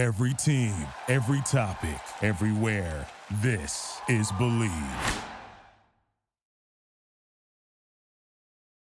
Every 0.00 0.32
team, 0.32 0.74
every 1.08 1.42
topic, 1.42 2.00
everywhere. 2.22 3.06
This 3.42 4.00
is 4.08 4.32
Believe. 4.38 4.70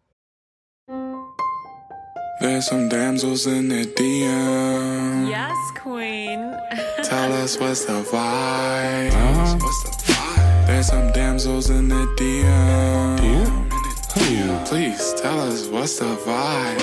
There's 2.41 2.67
some 2.67 2.89
damsels 2.89 3.47
in 3.47 3.69
the 3.69 3.85
DM. 3.85 5.29
Yes, 5.29 5.57
queen. 5.77 6.39
Tell 7.05 7.33
us 7.33 7.59
what's 7.59 7.85
the 7.85 8.03
vibe. 8.03 9.13
Uh-huh. 9.13 9.57
What's 9.61 9.83
the 9.85 10.13
vibe? 10.13 10.67
There's 10.67 10.87
some 10.89 11.13
damsels 11.13 11.71
in 11.71 11.89
the 11.89 12.05
DM. 12.19 13.69
DM? 14.15 14.67
Please 14.67 15.15
tell 15.15 15.39
us 15.41 15.67
what's 15.69 15.99
the 15.99 16.07
vibe. 16.07 16.79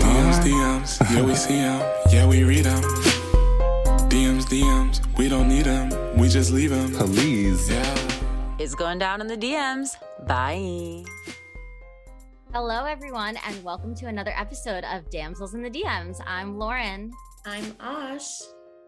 DMs, 0.00 0.38
DMs. 0.44 1.14
Yeah, 1.14 1.22
we 1.22 1.34
see 1.34 1.56
them. 1.56 1.80
Yeah, 2.10 2.26
we 2.26 2.44
read 2.44 2.64
them. 2.64 2.82
DMs, 4.08 4.44
DMs. 4.44 5.00
We 5.18 5.28
don't 5.28 5.48
need 5.48 5.64
them. 5.64 5.90
We 6.16 6.28
just 6.28 6.52
leave 6.52 6.70
them. 6.70 6.92
Please. 6.92 7.70
Yeah. 7.70 7.94
It's 8.58 8.74
going 8.74 8.98
down 8.98 9.20
in 9.20 9.26
the 9.26 9.36
DMs. 9.36 9.96
Bye. 10.26 11.04
Hello, 12.54 12.84
everyone, 12.84 13.36
and 13.44 13.64
welcome 13.64 13.96
to 13.96 14.06
another 14.06 14.32
episode 14.36 14.84
of 14.84 15.10
Damsels 15.10 15.54
in 15.54 15.62
the 15.64 15.68
DMs. 15.68 16.20
I'm 16.24 16.56
Lauren. 16.56 17.10
I'm 17.44 17.74
Ash. 17.80 18.30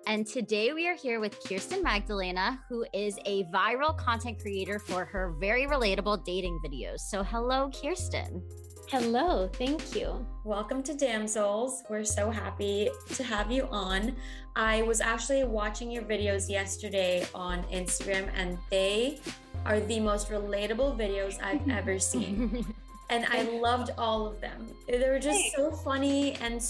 And 0.06 0.24
today 0.24 0.72
we 0.72 0.86
are 0.86 0.94
here 0.94 1.18
with 1.18 1.40
Kirsten 1.42 1.82
Magdalena, 1.82 2.60
who 2.68 2.86
is 2.95 3.18
a 3.24 3.42
viral 3.46 3.98
content 3.98 4.38
creator 4.38 4.78
for 4.78 5.04
her 5.04 5.34
very 5.40 5.66
relatable 5.66 6.24
dating 6.24 6.60
videos. 6.64 7.00
So, 7.10 7.24
hello, 7.24 7.68
Kirsten. 7.70 8.40
Hello, 8.86 9.50
thank 9.54 9.96
you. 9.96 10.24
Welcome 10.45 10.84
to 10.84 10.95
Damsels. 10.95 11.82
We're 11.90 12.04
so 12.04 12.30
happy 12.30 12.88
to 13.14 13.24
have 13.24 13.51
you 13.51 13.66
on. 13.73 14.14
I 14.54 14.82
was 14.82 15.01
actually 15.01 15.42
watching 15.42 15.90
your 15.90 16.04
videos 16.04 16.48
yesterday 16.48 17.26
on 17.34 17.64
Instagram, 17.64 18.30
and 18.36 18.58
they 18.70 19.18
are 19.64 19.80
the 19.80 19.98
most 19.98 20.28
relatable 20.28 20.96
videos 20.96 21.42
I've 21.42 21.68
ever 21.68 21.98
seen. 22.12 22.64
and 23.10 23.24
I 23.30 23.43
loved 23.43 23.90
all 23.99 24.26
of 24.26 24.40
them. 24.40 24.66
They 24.88 25.09
were 25.09 25.18
just 25.18 25.52
so 25.54 25.71
funny 25.71 26.35
and 26.37 26.60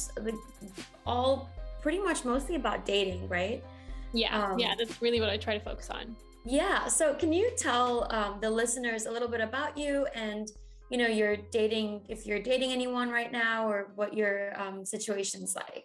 all 1.06 1.48
pretty 1.81 1.98
much 1.98 2.25
mostly 2.25 2.56
about 2.56 2.84
dating, 2.84 3.28
right? 3.28 3.62
Yeah, 4.12 4.51
Um, 4.51 4.59
yeah, 4.59 4.75
that's 4.78 5.01
really 5.01 5.20
what 5.20 5.31
I 5.31 5.37
try 5.37 5.56
to 5.56 5.65
focus 5.65 5.91
on. 5.91 6.17
Yeah. 6.45 6.87
So 6.87 7.15
can 7.15 7.33
you 7.33 7.51
tell 7.56 8.06
um, 8.12 8.39
the 8.41 8.51
listeners 8.51 9.06
a 9.06 9.11
little 9.11 9.28
bit 9.28 9.41
about 9.41 9.77
you 9.77 10.06
and 10.15 10.48
you 10.91 10.98
know 10.98 11.09
your 11.09 11.37
dating 11.51 12.03
if 12.09 12.25
you're 12.25 12.39
dating 12.39 12.71
anyone 12.71 13.11
right 13.11 13.33
now 13.33 13.69
or 13.69 13.91
what 13.97 14.15
your 14.15 14.59
um, 14.61 14.84
situation's 14.84 15.56
like? 15.56 15.84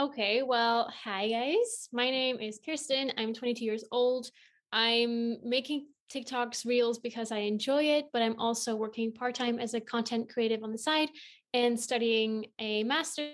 Okay, 0.00 0.42
well, 0.42 0.92
hi 1.04 1.28
guys. 1.28 1.88
My 1.92 2.10
name 2.10 2.38
is 2.40 2.58
Kirsten. 2.64 3.12
I'm 3.16 3.32
22 3.32 3.64
years 3.64 3.84
old. 3.92 4.30
I'm 4.72 5.36
making 5.48 5.86
TikToks, 6.12 6.66
Reels 6.66 6.98
because 6.98 7.32
I 7.32 7.38
enjoy 7.38 7.84
it, 7.84 8.06
but 8.12 8.22
I'm 8.22 8.38
also 8.38 8.76
working 8.76 9.12
part 9.12 9.34
time 9.34 9.58
as 9.58 9.74
a 9.74 9.80
content 9.80 10.28
creative 10.28 10.62
on 10.62 10.72
the 10.72 10.78
side 10.78 11.08
and 11.54 11.78
studying 11.78 12.46
a 12.58 12.84
master's 12.84 13.32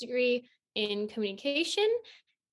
degree 0.00 0.48
in 0.74 1.08
communication. 1.08 1.88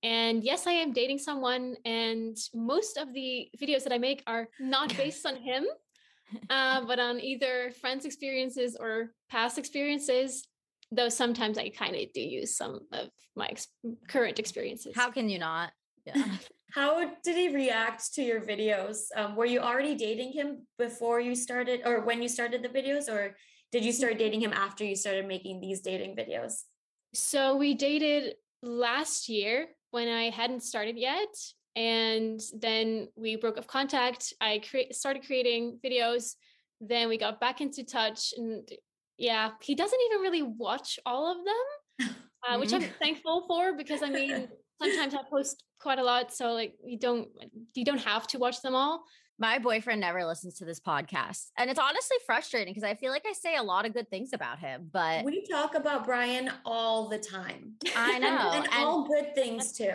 And 0.04 0.44
yes, 0.44 0.68
I 0.68 0.72
am 0.72 0.94
dating 0.94 1.20
someone, 1.20 1.76
and 1.86 2.36
most 2.54 2.98
of 2.98 3.14
the 3.14 3.50
videos 3.62 3.84
that 3.84 3.94
I 3.94 3.98
make 3.98 4.24
are 4.26 4.48
not 4.60 4.96
based 4.98 5.26
on 5.26 5.36
him, 5.36 5.66
uh, 6.50 6.86
but 6.86 7.00
on 7.00 7.20
either 7.20 7.72
friends' 7.80 8.06
experiences 8.06 8.76
or 8.80 9.12
past 9.30 9.58
experiences. 9.58 10.48
Though 10.94 11.10
sometimes 11.10 11.58
I 11.58 11.70
kind 11.70 11.96
of 11.96 12.12
do 12.14 12.20
use 12.20 12.58
some 12.58 12.82
of 12.92 13.08
my 13.36 13.48
ex- 13.48 13.68
current 14.10 14.40
experiences. 14.40 14.94
How 14.94 15.10
can 15.10 15.30
you 15.30 15.40
not? 15.40 15.72
Yeah. 16.06 16.16
How 16.74 17.12
did 17.24 17.36
he 17.36 17.54
react 17.54 18.14
to 18.16 18.24
your 18.24 18.42
videos? 18.42 19.08
Um, 19.16 19.36
were 19.36 19.46
you 19.46 19.60
already 19.60 19.96
dating 19.96 20.32
him 20.32 20.68
before 20.78 21.20
you 21.20 21.36
started, 21.36 21.82
or 21.86 22.02
when 22.02 22.22
you 22.22 22.30
started 22.30 22.64
the 22.64 22.70
videos, 22.70 23.10
or 23.10 23.36
did 23.72 23.84
you 23.84 23.92
start 23.92 24.18
dating 24.18 24.42
him 24.42 24.54
after 24.54 24.84
you 24.84 24.96
started 24.96 25.28
making 25.28 25.60
these 25.60 25.82
dating 25.82 26.16
videos? 26.16 26.64
So 27.14 27.58
we 27.58 27.74
dated 27.74 28.36
last 28.62 29.28
year 29.28 29.68
when 29.92 30.08
I 30.08 30.30
hadn't 30.30 30.64
started 30.64 30.98
yet. 30.98 31.34
And 31.76 32.40
then 32.58 33.08
we 33.16 33.36
broke 33.38 33.58
off 33.58 33.68
contact. 33.68 34.34
I 34.42 34.62
cre- 34.70 34.92
started 34.92 35.26
creating 35.26 35.80
videos. 35.84 36.36
Then 36.82 37.08
we 37.08 37.18
got 37.18 37.40
back 37.40 37.62
into 37.62 37.84
touch. 37.86 38.34
And 38.36 38.70
yeah, 39.18 39.52
he 39.62 39.76
doesn't 39.76 40.00
even 40.08 40.22
really 40.22 40.44
watch 40.44 41.00
all 41.06 41.32
of 41.32 41.38
them, 41.46 42.16
uh, 42.48 42.58
which 42.58 42.74
I'm 42.74 42.84
thankful 43.00 43.46
for 43.48 43.76
because 43.78 44.04
I 44.04 44.10
mean, 44.10 44.48
sometimes 44.82 45.14
I 45.14 45.20
post 45.30 45.64
quite 45.80 46.00
a 46.00 46.04
lot. 46.04 46.34
So 46.34 46.54
like 46.54 46.76
you 46.84 46.98
don't 46.98 47.30
you 47.76 47.86
don't 47.86 48.00
have 48.02 48.28
to 48.28 48.40
watch 48.40 48.62
them 48.62 48.76
all. 48.76 49.04
My 49.40 49.58
boyfriend 49.58 50.00
never 50.02 50.24
listens 50.26 50.56
to 50.60 50.66
this 50.66 50.80
podcast. 50.80 51.48
And 51.58 51.70
it's 51.72 51.80
honestly 51.80 52.18
frustrating 52.28 52.74
because 52.74 52.84
I 52.88 52.94
feel 52.94 53.12
like 53.12 53.26
I 53.28 53.34
say 53.34 53.56
a 53.56 53.64
lot 53.64 53.88
of 53.88 53.94
good 53.94 54.08
things 54.10 54.34
about 54.34 54.60
him, 54.60 54.90
but 54.92 55.26
We 55.26 55.44
talk 55.48 55.74
about 55.74 56.06
Brian 56.06 56.52
all 56.64 57.08
the 57.10 57.18
time. 57.18 57.74
I 57.96 58.12
And- 58.16 58.24
know. 58.24 58.52
and, 58.54 58.66
and- 58.66 58.74
all 58.84 59.08
good 59.08 59.34
things 59.34 59.72
too. 59.72 59.94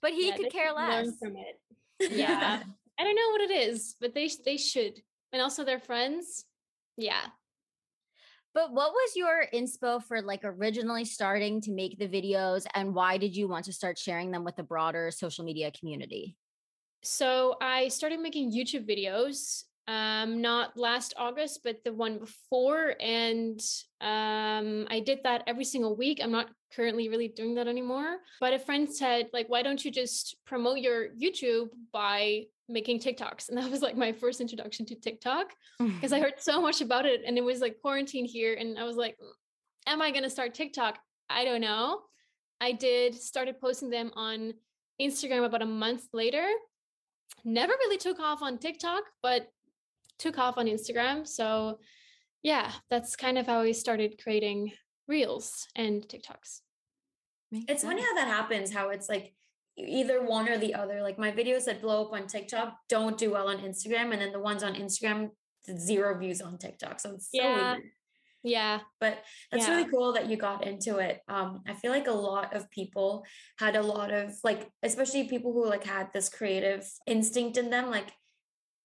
but 0.00 0.12
he 0.12 0.28
Yeah, 0.28 0.36
could 0.36 0.52
care 0.52 0.68
should 0.68 0.76
learn 0.76 1.06
less. 1.06 1.18
from 1.18 1.36
it. 1.36 1.60
Yeah. 2.12 2.62
I 2.98 3.02
don't 3.02 3.16
know 3.16 3.30
what 3.30 3.40
it 3.40 3.50
is, 3.50 3.96
but 4.00 4.14
they 4.14 4.30
they 4.44 4.56
should. 4.56 5.00
And 5.32 5.42
also 5.42 5.64
their 5.64 5.80
friends. 5.80 6.44
Yeah. 6.96 7.22
But 8.54 8.72
what 8.72 8.92
was 8.92 9.16
your 9.16 9.46
inspo 9.52 10.00
for 10.02 10.22
like 10.22 10.42
originally 10.44 11.04
starting 11.04 11.60
to 11.62 11.72
make 11.72 11.98
the 11.98 12.08
videos 12.08 12.66
and 12.74 12.94
why 12.94 13.18
did 13.18 13.34
you 13.34 13.48
want 13.48 13.64
to 13.64 13.72
start 13.72 13.98
sharing 13.98 14.30
them 14.30 14.44
with 14.44 14.54
the 14.54 14.62
broader 14.62 15.10
social 15.10 15.44
media 15.44 15.72
community? 15.72 16.36
So 17.02 17.56
I 17.60 17.88
started 17.88 18.20
making 18.20 18.52
YouTube 18.52 18.88
videos 18.88 19.64
um 19.86 20.40
not 20.40 20.74
last 20.78 21.12
August 21.18 21.60
but 21.62 21.84
the 21.84 21.92
one 21.92 22.18
before 22.18 22.94
and 23.00 23.60
um 24.00 24.86
I 24.88 25.02
did 25.04 25.18
that 25.24 25.42
every 25.46 25.64
single 25.64 25.94
week. 25.94 26.20
I'm 26.22 26.32
not 26.32 26.48
currently 26.74 27.08
really 27.08 27.28
doing 27.28 27.54
that 27.54 27.68
anymore. 27.68 28.16
But 28.40 28.52
a 28.52 28.58
friend 28.58 28.92
said 28.92 29.28
like 29.32 29.48
why 29.48 29.62
don't 29.62 29.84
you 29.84 29.90
just 29.90 30.36
promote 30.44 30.78
your 30.78 31.08
YouTube 31.10 31.70
by 31.92 32.44
making 32.68 33.00
TikToks? 33.00 33.48
And 33.48 33.58
that 33.58 33.70
was 33.70 33.82
like 33.82 33.96
my 33.96 34.12
first 34.12 34.40
introduction 34.40 34.86
to 34.86 34.94
TikTok 34.94 35.52
because 35.78 36.12
I 36.12 36.20
heard 36.20 36.34
so 36.38 36.60
much 36.60 36.80
about 36.80 37.06
it 37.06 37.22
and 37.26 37.36
it 37.36 37.44
was 37.44 37.60
like 37.60 37.80
quarantine 37.80 38.24
here 38.24 38.54
and 38.54 38.78
I 38.78 38.84
was 38.84 38.96
like 38.96 39.16
"Mm, 39.18 39.92
am 39.92 40.02
I 40.02 40.10
going 40.10 40.24
to 40.24 40.30
start 40.30 40.54
TikTok? 40.54 40.98
I 41.28 41.44
don't 41.44 41.60
know. 41.60 42.00
I 42.60 42.72
did 42.72 43.14
started 43.14 43.60
posting 43.60 43.90
them 43.90 44.10
on 44.14 44.54
Instagram 45.00 45.44
about 45.44 45.62
a 45.62 45.66
month 45.66 46.04
later. 46.12 46.46
Never 47.44 47.72
really 47.72 47.98
took 47.98 48.20
off 48.20 48.42
on 48.42 48.58
TikTok, 48.58 49.02
but 49.22 49.48
took 50.18 50.38
off 50.38 50.58
on 50.58 50.66
Instagram. 50.66 51.26
So 51.26 51.78
yeah, 52.42 52.70
that's 52.90 53.16
kind 53.16 53.38
of 53.38 53.46
how 53.46 53.60
I 53.60 53.72
started 53.72 54.20
creating 54.22 54.72
reels 55.08 55.66
and 55.74 56.02
TikToks. 56.02 56.60
It's 57.52 57.84
funny 57.84 58.02
how 58.02 58.14
that 58.14 58.28
happens, 58.28 58.72
how 58.72 58.90
it's 58.90 59.08
like 59.08 59.34
either 59.76 60.22
one 60.24 60.48
or 60.48 60.58
the 60.58 60.74
other. 60.74 61.02
Like 61.02 61.18
my 61.18 61.32
videos 61.32 61.64
that 61.66 61.80
blow 61.80 62.04
up 62.06 62.12
on 62.12 62.26
TikTok 62.26 62.76
don't 62.88 63.18
do 63.18 63.30
well 63.32 63.48
on 63.48 63.58
Instagram, 63.58 64.12
and 64.12 64.20
then 64.20 64.32
the 64.32 64.40
ones 64.40 64.62
on 64.62 64.74
Instagram, 64.74 65.30
zero 65.78 66.18
views 66.18 66.40
on 66.40 66.58
TikTok. 66.58 67.00
So 67.00 67.14
it's 67.14 67.30
so 67.30 67.42
Yeah. 67.42 67.72
weird. 67.74 67.90
Yeah. 68.42 68.80
But 69.00 69.24
that's 69.50 69.66
Yeah. 69.66 69.76
really 69.76 69.90
cool 69.90 70.12
that 70.12 70.28
you 70.28 70.36
got 70.36 70.66
into 70.66 70.98
it. 70.98 71.22
Um, 71.28 71.62
I 71.66 71.74
feel 71.74 71.90
like 71.90 72.08
a 72.08 72.12
lot 72.12 72.54
of 72.54 72.70
people 72.70 73.24
had 73.58 73.74
a 73.74 73.82
lot 73.82 74.12
of 74.12 74.34
like, 74.44 74.70
especially 74.82 75.28
people 75.28 75.52
who 75.52 75.66
like 75.66 75.84
had 75.84 76.12
this 76.12 76.28
creative 76.28 76.86
instinct 77.06 77.56
in 77.56 77.70
them, 77.70 77.90
like 77.90 78.12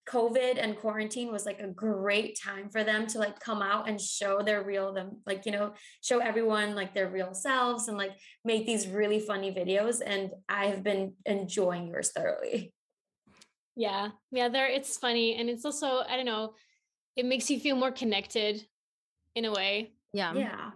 COVID 0.09 0.57
and 0.57 0.75
quarantine 0.77 1.31
was 1.31 1.45
like 1.45 1.59
a 1.59 1.67
great 1.67 2.39
time 2.39 2.69
for 2.69 2.83
them 2.83 3.05
to 3.07 3.19
like 3.19 3.39
come 3.39 3.61
out 3.61 3.87
and 3.87 4.01
show 4.01 4.41
their 4.41 4.63
real 4.63 4.91
them, 4.91 5.21
like, 5.27 5.45
you 5.45 5.51
know, 5.51 5.73
show 6.01 6.19
everyone 6.19 6.73
like 6.73 6.93
their 6.93 7.09
real 7.09 7.33
selves 7.33 7.87
and 7.87 7.97
like 7.97 8.13
make 8.43 8.65
these 8.65 8.87
really 8.87 9.19
funny 9.19 9.51
videos. 9.51 10.01
And 10.03 10.31
I 10.47 10.65
have 10.65 10.83
been 10.83 11.13
enjoying 11.25 11.87
yours 11.87 12.11
thoroughly. 12.11 12.73
Yeah. 13.75 14.09
Yeah, 14.31 14.49
there 14.49 14.67
it's 14.67 14.97
funny 14.97 15.35
and 15.35 15.49
it's 15.49 15.63
also 15.63 16.03
I 16.07 16.15
don't 16.15 16.25
know, 16.25 16.53
it 17.15 17.25
makes 17.25 17.49
you 17.49 17.59
feel 17.59 17.75
more 17.75 17.91
connected 17.91 18.65
in 19.35 19.45
a 19.45 19.51
way. 19.51 19.93
Yeah. 20.11 20.33
Yeah. 20.33 20.71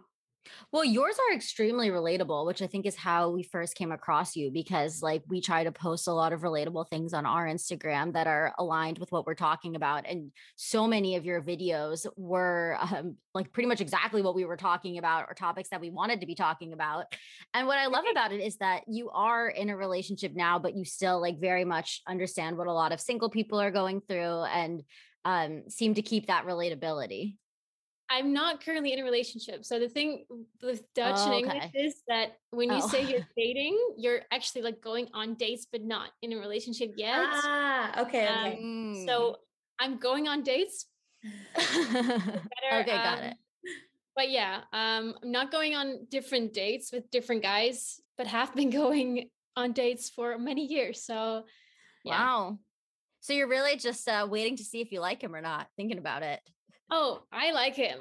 Well, 0.72 0.84
yours 0.84 1.16
are 1.18 1.36
extremely 1.36 1.90
relatable, 1.90 2.46
which 2.46 2.62
I 2.62 2.68
think 2.68 2.86
is 2.86 2.96
how 2.96 3.30
we 3.30 3.44
first 3.44 3.76
came 3.76 3.92
across 3.92 4.36
you 4.36 4.52
because, 4.52 5.02
like, 5.02 5.24
we 5.28 5.42
try 5.42 5.64
to 5.64 5.72
post 5.72 6.08
a 6.08 6.14
lot 6.14 6.34
of 6.34 6.42
relatable 6.42 6.90
things 6.90 7.14
on 7.14 7.26
our 7.26 7.48
Instagram 7.48 8.14
that 8.14 8.28
are 8.28 8.54
aligned 8.58 8.98
with 8.98 9.12
what 9.12 9.26
we're 9.26 9.36
talking 9.36 9.76
about. 9.76 10.06
And 10.08 10.32
so 10.56 10.88
many 10.88 11.16
of 11.16 11.26
your 11.26 11.42
videos 11.42 12.06
were 12.16 12.78
um, 12.80 13.18
like 13.34 13.52
pretty 13.54 13.68
much 13.68 13.82
exactly 13.82 14.22
what 14.22 14.36
we 14.36 14.46
were 14.46 14.58
talking 14.58 14.98
about 14.98 15.26
or 15.30 15.34
topics 15.34 15.70
that 15.70 15.82
we 15.82 15.90
wanted 15.90 16.22
to 16.22 16.28
be 16.28 16.36
talking 16.36 16.74
about. 16.74 17.06
And 17.54 17.68
what 17.68 17.78
I 17.78 17.88
love 17.88 18.06
about 18.10 18.32
it 18.32 18.42
is 18.42 18.58
that 18.58 18.84
you 18.88 19.10
are 19.12 19.48
in 19.48 19.70
a 19.70 19.78
relationship 19.78 20.34
now, 20.36 20.60
but 20.60 20.76
you 20.76 20.86
still 20.86 21.22
like 21.22 21.40
very 21.40 21.66
much 21.66 22.02
understand 22.08 22.58
what 22.58 22.68
a 22.68 22.74
lot 22.74 22.92
of 22.92 23.00
single 23.00 23.30
people 23.30 23.60
are 23.60 23.72
going 23.72 24.02
through 24.02 24.44
and 24.44 24.84
um, 25.26 25.64
seem 25.70 25.94
to 25.94 26.02
keep 26.02 26.28
that 26.28 26.46
relatability. 26.46 27.36
I'm 28.14 28.32
not 28.32 28.64
currently 28.64 28.94
in 28.94 29.00
a 29.00 29.04
relationship. 29.04 29.66
So 29.66 29.80
the 29.80 29.90
thing 29.90 30.26
with 30.62 30.84
Dutch 30.94 31.16
oh, 31.18 31.32
and 31.32 31.34
English 31.34 31.72
is 31.74 32.04
that 32.08 32.38
when 32.52 32.70
you 32.70 32.80
oh. 32.80 32.88
say 32.88 33.04
you're 33.04 33.28
dating, 33.38 33.76
you're 33.98 34.22
actually 34.32 34.62
like 34.62 34.82
going 34.82 35.08
on 35.16 35.34
dates, 35.34 35.66
but 35.70 35.82
not 35.82 36.10
in 36.22 36.32
a 36.32 36.38
relationship 36.38 36.94
yet. 36.96 37.16
Ah, 37.18 38.02
okay. 38.02 38.28
Um, 38.28 38.46
okay. 38.46 39.06
So 39.08 39.38
I'm 39.80 39.98
going 39.98 40.28
on 40.28 40.44
dates. 40.44 40.86
better, 41.56 42.82
okay, 42.82 42.86
got 42.86 43.18
um, 43.18 43.24
it. 43.24 43.38
But 44.16 44.30
yeah, 44.30 44.62
um, 44.72 45.16
I'm 45.24 45.32
not 45.32 45.52
going 45.52 45.74
on 45.74 46.06
different 46.12 46.54
dates 46.54 46.92
with 46.92 47.10
different 47.10 47.42
guys, 47.42 48.00
but 48.16 48.28
have 48.28 48.54
been 48.54 48.70
going 48.84 49.30
on 49.56 49.72
dates 49.72 50.12
for 50.12 50.38
many 50.38 50.68
years. 50.68 51.04
So 51.04 51.46
yeah. 52.06 52.20
wow. 52.20 52.60
So 53.22 53.34
you're 53.34 53.48
really 53.48 53.76
just 53.76 54.08
uh, 54.08 54.28
waiting 54.30 54.58
to 54.58 54.64
see 54.64 54.82
if 54.82 54.92
you 54.92 55.00
like 55.00 55.24
him 55.24 55.34
or 55.34 55.42
not, 55.42 55.68
thinking 55.78 55.98
about 55.98 56.22
it 56.22 56.42
oh, 56.94 57.24
I 57.32 57.52
like 57.52 57.76
him. 57.76 58.00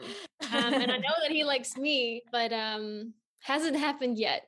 Um, 0.52 0.74
and 0.74 0.92
I 0.92 0.96
know 0.98 1.14
that 1.22 1.30
he 1.30 1.44
likes 1.44 1.76
me, 1.76 2.22
but 2.30 2.52
um, 2.52 3.14
hasn't 3.40 3.76
happened 3.76 4.18
yet. 4.18 4.46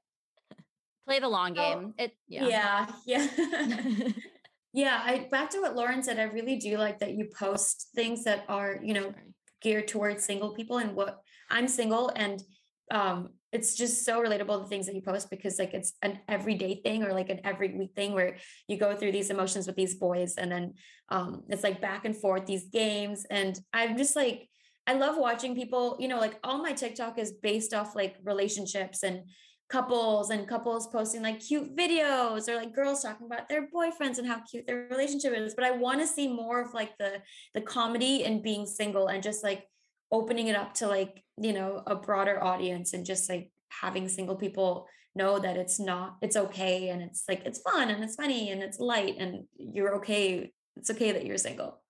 Play 1.07 1.21
the 1.21 1.29
long 1.29 1.55
game. 1.55 1.95
Oh, 1.99 2.03
it 2.03 2.13
yeah. 2.29 2.47
Yeah. 2.47 2.87
Yeah. 3.07 4.09
yeah. 4.73 5.03
I 5.05 5.29
back 5.31 5.51
to 5.51 5.61
what 5.61 5.77
Lauren 5.77 6.03
said. 6.03 6.19
I 6.19 6.25
really 6.25 6.57
do 6.57 6.79
like 6.79 6.99
that 7.01 7.13
you 7.13 7.29
post 7.39 7.89
things 7.95 8.25
that 8.25 8.45
are, 8.49 8.79
you 8.83 8.95
know, 8.95 9.13
geared 9.61 9.89
towards 9.89 10.25
single 10.25 10.55
people 10.55 10.79
and 10.79 10.95
what 10.95 11.21
I'm 11.51 11.69
single 11.69 12.11
and 12.17 12.43
um 12.91 13.31
it's 13.55 13.77
just 13.77 14.05
so 14.05 14.21
relatable 14.21 14.61
the 14.61 14.69
things 14.69 14.85
that 14.87 14.97
you 14.97 15.01
post 15.01 15.31
because 15.31 15.61
like 15.61 15.73
it's 15.73 15.93
an 16.03 16.19
everyday 16.29 16.81
thing 16.83 17.05
or 17.05 17.13
like 17.13 17.31
an 17.31 17.41
every 17.45 17.73
week 17.79 17.93
thing 17.95 18.13
where 18.13 18.37
you 18.67 18.77
go 18.77 18.97
through 18.97 19.13
these 19.13 19.31
emotions 19.31 19.67
with 19.69 19.77
these 19.77 19.95
boys 19.95 20.35
and 20.37 20.51
then 20.51 20.75
um 21.11 21.45
it's 21.49 21.63
like 21.63 21.81
back 21.81 22.05
and 22.05 22.17
forth 22.17 22.45
these 22.47 22.65
games. 22.65 23.25
And 23.31 23.59
i'm 23.73 23.97
just 23.97 24.17
like 24.17 24.49
i 24.87 24.95
love 24.95 25.17
watching 25.17 25.55
people 25.55 25.97
you 26.01 26.09
know 26.09 26.19
like 26.19 26.39
all 26.43 26.59
my 26.59 26.73
tiktok 26.73 27.19
is 27.19 27.33
based 27.33 27.73
off 27.73 27.95
like 27.95 28.17
relationships 28.25 29.03
and 29.03 29.23
couples 29.71 30.31
and 30.31 30.47
couples 30.47 30.89
posting 30.89 31.23
like 31.23 31.41
cute 31.41 31.75
videos 31.75 32.49
or 32.49 32.57
like 32.57 32.75
girls 32.75 33.03
talking 33.03 33.27
about 33.27 33.49
their 33.49 33.67
boyfriends 33.69 34.19
and 34.19 34.27
how 34.27 34.39
cute 34.41 34.67
their 34.67 34.87
relationship 34.91 35.33
is. 35.33 35.55
But 35.55 35.65
i 35.65 35.71
want 35.71 36.01
to 36.01 36.07
see 36.07 36.29
more 36.29 36.61
of 36.61 36.75
like 36.75 36.97
the 36.99 37.23
the 37.55 37.61
comedy 37.61 38.25
and 38.25 38.43
being 38.43 38.67
single 38.67 39.07
and 39.07 39.23
just 39.23 39.45
like 39.45 39.65
opening 40.13 40.49
it 40.49 40.57
up 40.57 40.75
to 40.75 40.87
like 40.87 41.24
you 41.37 41.53
know 41.53 41.83
a 41.87 41.95
broader 41.95 42.43
audience 42.43 42.93
and 42.93 43.05
just 43.05 43.29
like 43.29 43.51
having 43.69 44.09
single 44.09 44.37
people 44.37 44.87
know 45.15 45.39
that 45.39 45.57
it's 45.57 45.79
not 45.79 46.17
it's 46.23 46.37
okay 46.37 46.89
and 46.89 47.03
it's 47.03 47.25
like 47.29 47.43
it's 47.45 47.61
fun 47.61 47.91
and 47.91 48.03
it's 48.03 48.17
funny 48.17 48.51
and 48.51 48.63
it's 48.63 48.79
light 48.81 49.17
and 49.19 49.45
you're 49.57 49.97
okay 49.97 50.53
it's 50.77 50.91
okay 50.91 51.13
that 51.13 51.25
you're 51.25 51.39
single. 51.39 51.81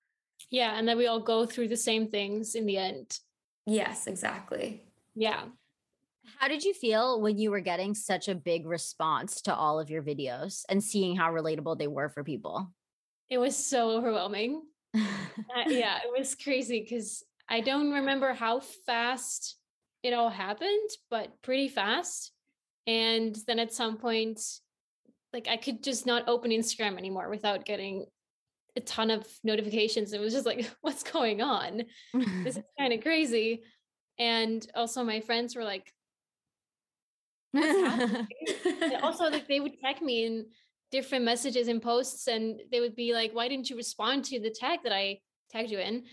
Yeah 0.51 0.77
and 0.77 0.87
then 0.87 0.99
we 0.99 1.07
all 1.07 1.21
go 1.21 1.47
through 1.47 1.69
the 1.69 1.77
same 1.77 2.09
things 2.09 2.55
in 2.55 2.67
the 2.67 2.77
end. 2.77 3.19
Yes 3.67 4.07
exactly. 4.07 4.85
Yeah. 5.15 5.45
How 6.39 6.49
did 6.49 6.65
you 6.65 6.73
feel 6.73 7.21
when 7.21 7.39
you 7.39 7.51
were 7.51 7.61
getting 7.61 7.95
such 7.95 8.29
a 8.29 8.35
big 8.35 8.67
response 8.67 9.43
to 9.43 9.55
all 9.55 9.79
of 9.79 9.91
your 9.91 10.03
videos 10.03 10.63
and 10.69 10.83
seeing 10.83 11.17
how 11.17 11.33
relatable 11.33 11.79
they 11.79 11.87
were 11.87 12.09
for 12.09 12.25
people? 12.25 12.73
It 13.31 13.39
was 13.39 13.57
so 13.57 13.91
overwhelming. 13.91 14.63
Uh, 15.37 15.69
yeah 15.69 15.99
it 15.99 16.11
was 16.17 16.37
crazy 16.37 16.81
because 16.81 17.25
I 17.49 17.61
don't 17.61 17.93
remember 17.93 18.33
how 18.33 18.61
fast 18.61 19.57
it 20.03 20.13
all 20.13 20.31
happened, 20.31 20.91
but 21.11 21.31
pretty 21.43 21.69
fast. 21.69 22.33
And 22.87 23.37
then 23.47 23.59
at 23.59 23.73
some 23.73 23.97
point, 23.97 24.41
like 25.33 25.49
I 25.49 25.57
could 25.57 25.83
just 25.83 26.07
not 26.07 26.29
open 26.29 26.51
Instagram 26.51 26.97
anymore 26.99 27.29
without 27.29 27.65
getting 27.65 28.07
a 28.77 28.81
ton 28.81 29.11
of 29.11 29.27
notifications. 29.43 30.13
It 30.13 30.21
was 30.21 30.33
just 30.33 30.47
like, 30.47 30.69
what's 30.81 31.03
going 31.03 31.43
on? 31.43 31.85
this 32.45 32.57
is 32.57 32.63
kind 32.79 32.93
of 32.93 33.03
crazy. 33.03 33.63
And 34.19 34.67
also 34.75 35.05
my 35.05 35.21
friends 35.21 35.57
were 35.57 35.65
like, 35.65 35.91
also 39.03 39.31
like 39.31 39.47
they 39.47 39.61
would 39.61 39.79
tag 39.81 40.03
me 40.03 40.25
in 40.25 40.47
different 40.91 41.25
messages 41.25 41.69
and 41.69 41.81
posts 41.81 42.27
and 42.27 42.61
they 42.71 42.81
would 42.81 42.97
be 42.97 43.15
like, 43.15 43.33
why 43.33 43.49
didn't 43.49 43.71
you 43.71 43.77
respond 43.77 44.25
to 44.25 44.41
the 44.41 44.51
tag 44.51 44.81
that 44.85 44.93
I 44.93 45.21
tagged 45.51 45.71
you 45.71 45.79
in? 45.79 46.05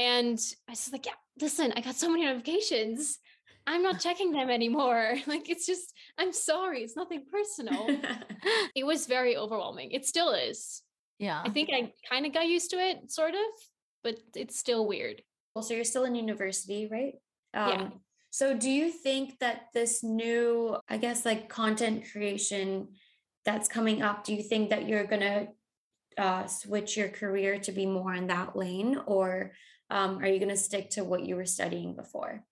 And 0.00 0.40
I 0.66 0.72
was 0.72 0.90
like, 0.90 1.04
yeah, 1.04 1.12
listen, 1.42 1.74
I 1.76 1.82
got 1.82 1.94
so 1.94 2.08
many 2.08 2.24
notifications. 2.24 3.18
I'm 3.66 3.82
not 3.82 4.00
checking 4.00 4.32
them 4.32 4.48
anymore. 4.48 5.16
Like, 5.26 5.50
it's 5.50 5.66
just, 5.66 5.92
I'm 6.16 6.32
sorry. 6.32 6.80
It's 6.80 6.96
nothing 6.96 7.24
personal. 7.30 7.86
it 8.74 8.84
was 8.84 9.06
very 9.06 9.36
overwhelming. 9.36 9.90
It 9.90 10.06
still 10.06 10.32
is. 10.32 10.82
Yeah. 11.18 11.42
I 11.44 11.50
think 11.50 11.68
I 11.70 11.92
kind 12.10 12.24
of 12.24 12.32
got 12.32 12.46
used 12.46 12.70
to 12.70 12.78
it, 12.78 13.12
sort 13.12 13.34
of, 13.34 13.50
but 14.02 14.18
it's 14.34 14.58
still 14.58 14.86
weird. 14.86 15.20
Well, 15.54 15.62
so 15.62 15.74
you're 15.74 15.84
still 15.84 16.04
in 16.04 16.14
university, 16.14 16.88
right? 16.90 17.14
Um, 17.52 17.68
yeah. 17.68 17.88
So 18.30 18.56
do 18.56 18.70
you 18.70 18.90
think 18.90 19.38
that 19.40 19.66
this 19.74 20.02
new, 20.02 20.78
I 20.88 20.96
guess, 20.96 21.26
like 21.26 21.50
content 21.50 22.04
creation 22.10 22.88
that's 23.44 23.68
coming 23.68 24.00
up, 24.00 24.24
do 24.24 24.34
you 24.34 24.42
think 24.42 24.70
that 24.70 24.88
you're 24.88 25.04
going 25.04 25.20
to 25.20 25.48
uh, 26.16 26.46
switch 26.46 26.96
your 26.96 27.08
career 27.08 27.58
to 27.58 27.72
be 27.72 27.84
more 27.84 28.14
in 28.14 28.28
that 28.28 28.56
lane? 28.56 28.98
Or 29.04 29.52
um, 29.90 30.18
are 30.18 30.26
you 30.26 30.38
going 30.38 30.50
to 30.50 30.56
stick 30.56 30.90
to 30.90 31.04
what 31.04 31.24
you 31.24 31.36
were 31.36 31.46
studying 31.46 31.94
before? 31.94 32.42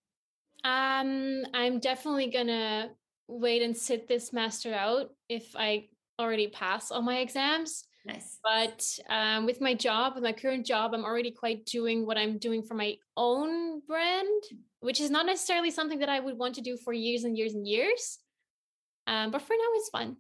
Um, 0.65 1.45
I'm 1.55 1.79
definitely 1.79 2.31
going 2.31 2.49
to 2.49 2.91
wait 3.29 3.63
and 3.63 3.77
sit 3.77 4.09
this 4.09 4.33
master 4.33 4.75
out 4.75 5.11
if 5.29 5.55
I 5.57 5.89
already 6.19 6.49
pass 6.49 6.91
all 6.91 7.03
my 7.03 7.19
exams. 7.19 7.85
Nice. 8.05 8.39
But 8.43 8.85
um, 9.11 9.47
with 9.47 9.61
my 9.61 9.75
job, 9.75 10.15
with 10.15 10.25
my 10.25 10.33
current 10.33 10.65
job, 10.65 10.95
I'm 10.95 11.05
already 11.05 11.31
quite 11.31 11.67
doing 11.67 12.07
what 12.07 12.17
I'm 12.17 12.39
doing 12.39 12.63
for 12.63 12.75
my 12.75 12.97
own 13.17 13.81
brand, 13.87 14.43
which 14.81 15.01
is 15.01 15.11
not 15.11 15.27
necessarily 15.27 15.71
something 15.71 15.99
that 15.99 16.09
I 16.09 16.19
would 16.19 16.39
want 16.39 16.55
to 16.57 16.61
do 16.61 16.77
for 16.77 16.93
years 16.93 17.25
and 17.25 17.37
years 17.37 17.55
and 17.55 17.67
years. 17.67 18.19
Um, 19.07 19.31
but 19.31 19.43
for 19.43 19.53
now, 19.53 19.71
it's 19.75 19.91
fun. 19.91 20.17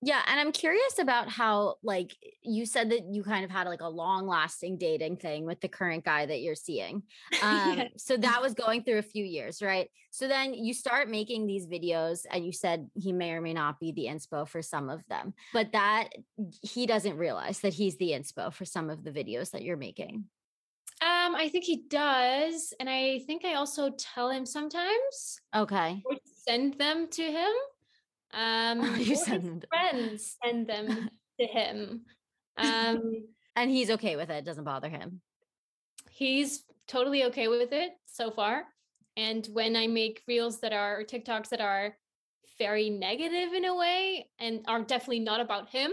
Yeah, 0.00 0.22
and 0.28 0.38
I'm 0.38 0.52
curious 0.52 0.98
about 1.00 1.28
how 1.28 1.76
like 1.82 2.16
you 2.42 2.66
said 2.66 2.90
that 2.90 3.12
you 3.12 3.24
kind 3.24 3.44
of 3.44 3.50
had 3.50 3.66
like 3.66 3.80
a 3.80 3.88
long-lasting 3.88 4.78
dating 4.78 5.16
thing 5.16 5.44
with 5.44 5.60
the 5.60 5.68
current 5.68 6.04
guy 6.04 6.24
that 6.24 6.40
you're 6.40 6.54
seeing. 6.54 7.02
Um 7.42 7.82
so 7.96 8.16
that 8.16 8.42
was 8.42 8.54
going 8.54 8.82
through 8.84 8.98
a 8.98 9.02
few 9.02 9.24
years, 9.24 9.62
right? 9.62 9.88
So 10.10 10.28
then 10.28 10.54
you 10.54 10.74
start 10.74 11.08
making 11.08 11.46
these 11.46 11.66
videos 11.66 12.26
and 12.30 12.44
you 12.44 12.52
said 12.52 12.88
he 12.94 13.12
may 13.12 13.32
or 13.32 13.40
may 13.40 13.52
not 13.52 13.78
be 13.80 13.92
the 13.92 14.06
inspo 14.06 14.46
for 14.46 14.62
some 14.62 14.88
of 14.88 15.06
them. 15.08 15.34
But 15.52 15.72
that 15.72 16.08
he 16.62 16.86
doesn't 16.86 17.16
realize 17.16 17.60
that 17.60 17.74
he's 17.74 17.96
the 17.96 18.10
inspo 18.10 18.52
for 18.52 18.64
some 18.64 18.90
of 18.90 19.04
the 19.04 19.12
videos 19.12 19.50
that 19.50 19.62
you're 19.62 19.76
making. 19.76 20.24
Um, 21.00 21.36
I 21.36 21.48
think 21.48 21.64
he 21.64 21.84
does, 21.88 22.74
and 22.80 22.90
I 22.90 23.20
think 23.20 23.44
I 23.44 23.54
also 23.54 23.90
tell 23.90 24.30
him 24.30 24.44
sometimes. 24.44 25.40
Okay. 25.54 26.02
Or 26.04 26.16
send 26.24 26.74
them 26.74 27.06
to 27.12 27.22
him. 27.22 27.52
Um, 28.32 28.96
you 28.98 29.16
send 29.16 29.64
friends 29.68 30.36
send 30.44 30.66
them 30.66 31.10
to 31.40 31.46
him. 31.46 32.02
Um, 32.56 33.26
and 33.56 33.70
he's 33.70 33.90
okay 33.90 34.16
with 34.16 34.30
it. 34.30 34.44
Doesn't 34.44 34.64
bother 34.64 34.88
him. 34.88 35.20
He's 36.10 36.64
totally 36.86 37.24
okay 37.24 37.48
with 37.48 37.72
it 37.72 37.92
so 38.06 38.30
far. 38.30 38.64
And 39.16 39.46
when 39.52 39.76
I 39.76 39.86
make 39.86 40.22
reels 40.28 40.60
that 40.60 40.72
are 40.72 41.00
or 41.00 41.04
TikToks 41.04 41.48
that 41.48 41.60
are 41.60 41.96
very 42.58 42.90
negative 42.90 43.52
in 43.52 43.64
a 43.64 43.76
way 43.76 44.28
and 44.38 44.64
are 44.66 44.82
definitely 44.82 45.20
not 45.20 45.40
about 45.40 45.68
him, 45.70 45.92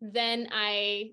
then 0.00 0.48
I 0.52 1.12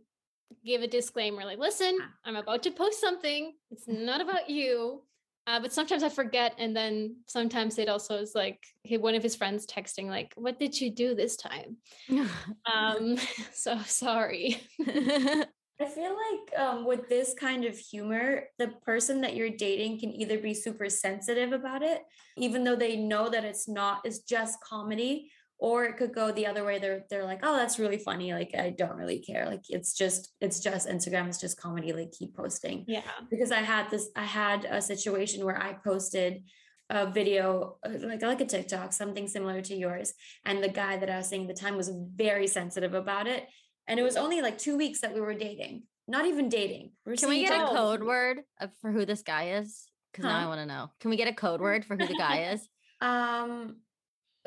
give 0.66 0.82
a 0.82 0.88
disclaimer 0.88 1.44
like, 1.46 1.60
listen, 1.60 1.98
ah. 2.02 2.10
I'm 2.26 2.36
about 2.36 2.64
to 2.64 2.72
post 2.72 3.02
something. 3.02 3.54
It's 3.72 3.88
not 3.88 4.22
about 4.22 4.50
you. 4.50 5.04
Uh, 5.48 5.62
but 5.62 5.72
sometimes 5.72 6.04
I 6.04 6.10
forget, 6.10 6.54
and 6.60 6.76
then 6.76 7.16
sometimes 7.26 7.78
it 7.78 7.88
also 7.88 8.18
is 8.18 8.36
like 8.36 8.60
one 8.90 9.16
of 9.16 9.24
his 9.24 9.36
friends 9.36 9.66
texting, 9.66 10.08
like, 10.08 10.34
"What 10.36 10.60
did 10.60 10.80
you 10.80 10.92
do 10.92 11.16
this 11.16 11.38
time?" 11.38 11.78
um, 12.66 13.18
so 13.54 13.80
sorry. 13.86 14.58
I 15.80 15.86
feel 15.86 16.18
like 16.18 16.60
um, 16.60 16.86
with 16.86 17.08
this 17.08 17.36
kind 17.40 17.64
of 17.64 17.78
humor, 17.78 18.46
the 18.58 18.70
person 18.84 19.22
that 19.22 19.36
you're 19.36 19.52
dating 19.52 20.00
can 20.00 20.12
either 20.12 20.40
be 20.40 20.54
super 20.54 20.90
sensitive 20.90 21.54
about 21.54 21.84
it, 21.84 22.02
even 22.36 22.64
though 22.64 22.76
they 22.76 22.98
know 22.98 23.30
that 23.30 23.46
it's 23.46 23.68
not, 23.68 24.02
it's 24.04 24.20
just 24.20 24.60
comedy, 24.62 25.30
or 25.60 25.86
it 25.86 25.98
could 25.98 26.14
go 26.14 26.32
the 26.32 26.46
other 26.46 26.64
way 26.64 26.78
they're 26.80 27.04
they're 27.10 27.24
like 27.26 27.40
oh 27.44 27.56
that's 27.56 27.80
really 27.80 27.98
funny 27.98 28.34
like 28.34 28.52
i 28.58 28.70
don't 28.70 28.96
really 28.96 29.20
care 29.20 29.46
like 29.46 29.64
it's 29.70 29.94
just 29.94 30.34
it's 30.40 30.60
just 30.60 30.88
instagram 30.88 31.28
it's 31.28 31.40
just 31.40 31.60
comedy 31.60 31.94
like 31.94 32.12
keep 32.12 32.36
posting 32.36 32.86
yeah 32.88 33.02
because 33.30 33.52
i 33.52 33.60
had 33.60 33.90
this 33.90 34.10
i 34.16 34.24
had 34.24 34.66
a 34.66 34.82
situation 34.82 35.44
where 35.46 35.62
i 35.62 35.74
posted 35.74 36.44
a 36.90 37.10
video 37.10 37.78
uh, 37.86 37.90
like 38.04 38.22
like 38.22 38.42
a 38.42 38.46
TikTok, 38.46 38.94
something 38.94 39.28
similar 39.28 39.62
to 39.62 39.76
yours. 39.76 40.14
And 40.46 40.64
the 40.64 40.70
guy 40.70 40.98
that 40.98 41.10
I 41.10 41.18
was 41.18 41.28
saying 41.28 41.48
the 41.48 41.54
time 41.54 41.76
was 41.76 41.92
very 42.16 42.48
sensitive 42.48 42.94
about 42.94 43.28
it. 43.28 43.46
And 43.88 44.00
it 44.00 44.04
was 44.04 44.18
only 44.18 44.42
like 44.42 44.58
two 44.58 44.78
weeks 44.78 45.02
that 45.02 45.14
we 45.14 45.22
were 45.22 45.34
dating, 45.34 45.84
not 46.08 46.26
even 46.26 46.50
dating. 46.50 46.92
We 47.06 47.18
Can 47.18 47.30
we 47.30 47.46
get 47.46 47.62
a 47.62 47.68
code 47.68 48.04
word 48.04 48.40
for 48.82 48.92
who 48.92 49.06
this 49.06 49.22
guy 49.22 49.52
is? 49.52 49.86
Because 50.12 50.26
huh? 50.26 50.32
now 50.32 50.46
I 50.46 50.48
want 50.48 50.62
to 50.62 50.66
know. 50.66 50.92
Can 51.00 51.10
we 51.10 51.18
get 51.18 51.28
a 51.28 51.34
code 51.34 51.62
word 51.68 51.86
for 51.86 51.96
who 51.96 52.08
the 52.08 52.16
guy 52.16 52.52
is? 52.54 52.68
Um, 53.00 53.76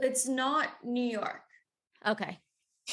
it's 0.03 0.27
not 0.27 0.69
New 0.85 1.05
York. 1.05 1.43
Okay. 2.07 2.39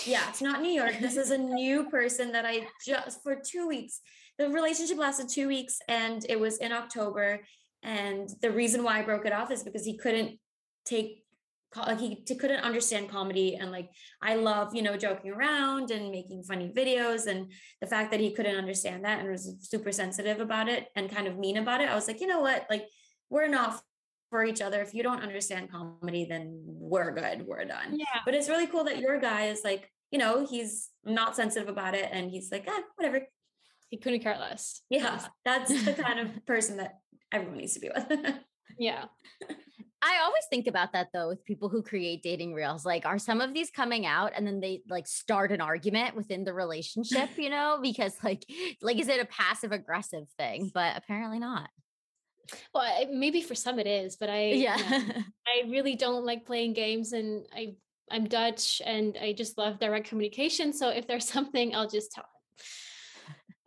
Yeah, 0.05 0.27
it's 0.29 0.41
not 0.41 0.61
New 0.61 0.71
York. 0.71 0.97
This 0.99 1.17
is 1.17 1.31
a 1.31 1.37
new 1.61 1.89
person 1.89 2.31
that 2.33 2.45
I 2.45 2.67
just 2.85 3.23
for 3.23 3.35
two 3.35 3.67
weeks. 3.67 4.01
The 4.37 4.49
relationship 4.49 4.97
lasted 4.97 5.29
two 5.29 5.47
weeks 5.47 5.79
and 5.87 6.25
it 6.29 6.39
was 6.39 6.57
in 6.57 6.71
October. 6.71 7.41
And 7.83 8.29
the 8.41 8.51
reason 8.51 8.83
why 8.83 8.99
I 8.99 9.03
broke 9.03 9.25
it 9.25 9.33
off 9.33 9.51
is 9.51 9.63
because 9.63 9.85
he 9.85 9.97
couldn't 9.97 10.39
take 10.85 11.23
like 11.75 11.99
he 11.99 12.23
couldn't 12.35 12.61
understand 12.61 13.09
comedy 13.09 13.55
and 13.55 13.71
like 13.71 13.89
I 14.21 14.35
love, 14.35 14.73
you 14.73 14.81
know, 14.81 14.97
joking 14.97 15.31
around 15.31 15.91
and 15.91 16.09
making 16.09 16.43
funny 16.43 16.71
videos 16.75 17.27
and 17.27 17.51
the 17.81 17.87
fact 17.87 18.11
that 18.11 18.19
he 18.19 18.33
couldn't 18.33 18.55
understand 18.55 19.03
that 19.03 19.19
and 19.19 19.29
was 19.29 19.53
super 19.61 19.91
sensitive 19.91 20.39
about 20.39 20.69
it 20.69 20.87
and 20.95 21.13
kind 21.13 21.27
of 21.27 21.37
mean 21.37 21.57
about 21.57 21.81
it. 21.81 21.89
I 21.89 21.95
was 21.95 22.07
like, 22.07 22.21
you 22.21 22.27
know 22.27 22.39
what? 22.39 22.65
Like 22.69 22.87
we're 23.29 23.49
not 23.49 23.81
for 24.29 24.43
each 24.43 24.61
other. 24.61 24.81
If 24.81 24.93
you 24.93 25.03
don't 25.03 25.21
understand 25.21 25.71
comedy, 25.71 26.25
then 26.25 26.61
we're 26.65 27.11
good. 27.11 27.45
We're 27.45 27.65
done. 27.65 27.97
Yeah. 27.97 28.21
But 28.25 28.33
it's 28.33 28.49
really 28.49 28.67
cool 28.67 28.83
that 28.85 28.99
your 28.99 29.19
guy 29.19 29.47
is 29.47 29.61
like, 29.63 29.91
you 30.11 30.19
know, 30.19 30.45
he's 30.45 30.89
not 31.05 31.35
sensitive 31.35 31.69
about 31.69 31.95
it 31.95 32.09
and 32.11 32.29
he's 32.29 32.51
like, 32.51 32.65
ah, 32.67 32.81
whatever. 32.95 33.21
He 33.89 33.97
couldn't 33.97 34.21
care 34.21 34.37
less. 34.37 34.81
Yeah. 34.89 35.21
That's 35.45 35.85
the 35.85 35.93
kind 36.03 36.19
of 36.19 36.45
person 36.45 36.77
that 36.77 36.99
everyone 37.31 37.57
needs 37.57 37.73
to 37.73 37.79
be 37.79 37.89
with. 37.93 38.19
yeah. 38.79 39.05
I 40.01 40.19
always 40.23 40.43
think 40.49 40.67
about 40.67 40.93
that 40.93 41.07
though 41.13 41.27
with 41.27 41.43
people 41.43 41.69
who 41.69 41.81
create 41.81 42.21
dating 42.21 42.53
reels. 42.53 42.85
Like, 42.85 43.05
are 43.05 43.17
some 43.17 43.41
of 43.41 43.53
these 43.53 43.71
coming 43.71 44.05
out 44.05 44.31
and 44.35 44.45
then 44.45 44.59
they 44.59 44.81
like 44.89 45.07
start 45.07 45.51
an 45.51 45.61
argument 45.61 46.15
within 46.15 46.43
the 46.43 46.53
relationship, 46.53 47.29
you 47.37 47.49
know? 47.49 47.79
Because 47.87 48.15
like, 48.23 48.43
like, 48.81 48.99
is 48.99 49.07
it 49.07 49.21
a 49.21 49.25
passive 49.25 49.71
aggressive 49.71 50.27
thing? 50.37 50.69
But 50.73 50.97
apparently 50.97 51.39
not. 51.39 51.69
Well, 52.73 53.05
maybe 53.11 53.41
for 53.41 53.55
some 53.55 53.79
it 53.79 53.87
is, 53.87 54.15
but 54.15 54.29
I 54.29 54.51
yeah, 54.51 54.77
I 55.47 55.69
really 55.69 55.95
don't 55.95 56.25
like 56.25 56.45
playing 56.45 56.73
games, 56.73 57.13
and 57.13 57.45
I 57.53 57.75
I'm 58.11 58.25
Dutch, 58.25 58.81
and 58.85 59.17
I 59.21 59.33
just 59.33 59.57
love 59.57 59.79
direct 59.79 60.07
communication. 60.07 60.73
So 60.73 60.89
if 60.89 61.07
there's 61.07 61.27
something, 61.31 61.75
I'll 61.75 61.89
just 61.89 62.11
tell 62.11 62.25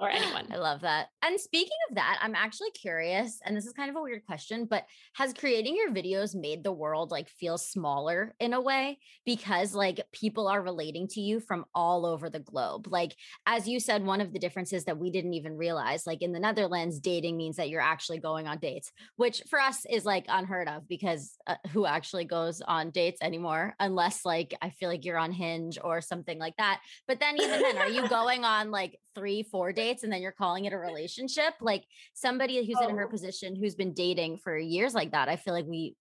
or 0.00 0.08
anyone. 0.08 0.46
I 0.50 0.56
love 0.56 0.80
that. 0.80 1.08
And 1.22 1.38
speaking 1.38 1.76
of 1.90 1.96
that, 1.96 2.18
I'm 2.22 2.34
actually 2.34 2.70
curious, 2.70 3.38
and 3.44 3.54
this 3.54 3.66
is 3.66 3.74
kind 3.74 3.90
of 3.90 3.96
a 3.96 4.02
weird 4.02 4.24
question, 4.24 4.64
but 4.64 4.84
has 5.14 5.34
creating 5.34 5.76
your 5.76 5.90
videos 5.90 6.34
made 6.34 6.64
the 6.64 6.72
world 6.72 7.10
like 7.10 7.28
feel 7.28 7.58
smaller 7.58 8.34
in 8.40 8.54
a 8.54 8.60
way 8.60 8.98
because 9.26 9.74
like 9.74 10.00
people 10.12 10.48
are 10.48 10.62
relating 10.62 11.06
to 11.08 11.20
you 11.20 11.38
from 11.38 11.66
all 11.74 12.06
over 12.06 12.30
the 12.30 12.40
globe? 12.40 12.86
Like, 12.88 13.14
as 13.44 13.68
you 13.68 13.78
said, 13.78 14.04
one 14.04 14.22
of 14.22 14.32
the 14.32 14.38
differences 14.38 14.84
that 14.84 14.98
we 14.98 15.10
didn't 15.10 15.34
even 15.34 15.56
realize, 15.56 16.06
like 16.06 16.22
in 16.22 16.32
the 16.32 16.40
Netherlands, 16.40 16.98
dating 16.98 17.36
means 17.36 17.56
that 17.56 17.68
you're 17.68 17.80
actually 17.82 18.18
going 18.18 18.48
on 18.48 18.58
dates, 18.58 18.90
which 19.16 19.42
for 19.50 19.60
us 19.60 19.84
is 19.90 20.06
like 20.06 20.24
unheard 20.28 20.68
of 20.68 20.88
because 20.88 21.36
uh, 21.46 21.56
who 21.72 21.84
actually 21.84 22.24
goes 22.24 22.62
on 22.62 22.90
dates 22.90 23.20
anymore? 23.20 23.74
Unless 23.78 24.24
like 24.24 24.54
I 24.62 24.70
feel 24.70 24.88
like 24.88 25.04
you're 25.04 25.18
on 25.18 25.32
Hinge 25.32 25.78
or 25.84 26.00
something 26.00 26.38
like 26.38 26.56
that. 26.56 26.80
But 27.06 27.20
then, 27.20 27.36
even 27.36 27.60
then, 27.60 27.76
are 27.76 27.88
you 27.88 28.08
going 28.08 28.44
on 28.44 28.70
like 28.70 28.98
three, 29.14 29.42
four 29.42 29.72
dates? 29.72 29.89
Dates 29.90 30.04
and 30.04 30.12
then 30.12 30.22
you're 30.22 30.32
calling 30.32 30.64
it 30.64 30.72
a 30.72 30.78
relationship 30.90 31.54
like 31.60 31.84
somebody 32.14 32.64
who's 32.64 32.78
oh. 32.80 32.88
in 32.88 32.96
her 32.96 33.06
oh. 33.06 33.10
position 33.10 33.56
who's 33.56 33.74
been 33.74 33.92
dating 33.92 34.38
for 34.38 34.56
years 34.56 34.94
like 34.94 35.12
that 35.12 35.28
i 35.28 35.36
feel 35.36 35.54
like 35.54 35.66
we 35.66 35.96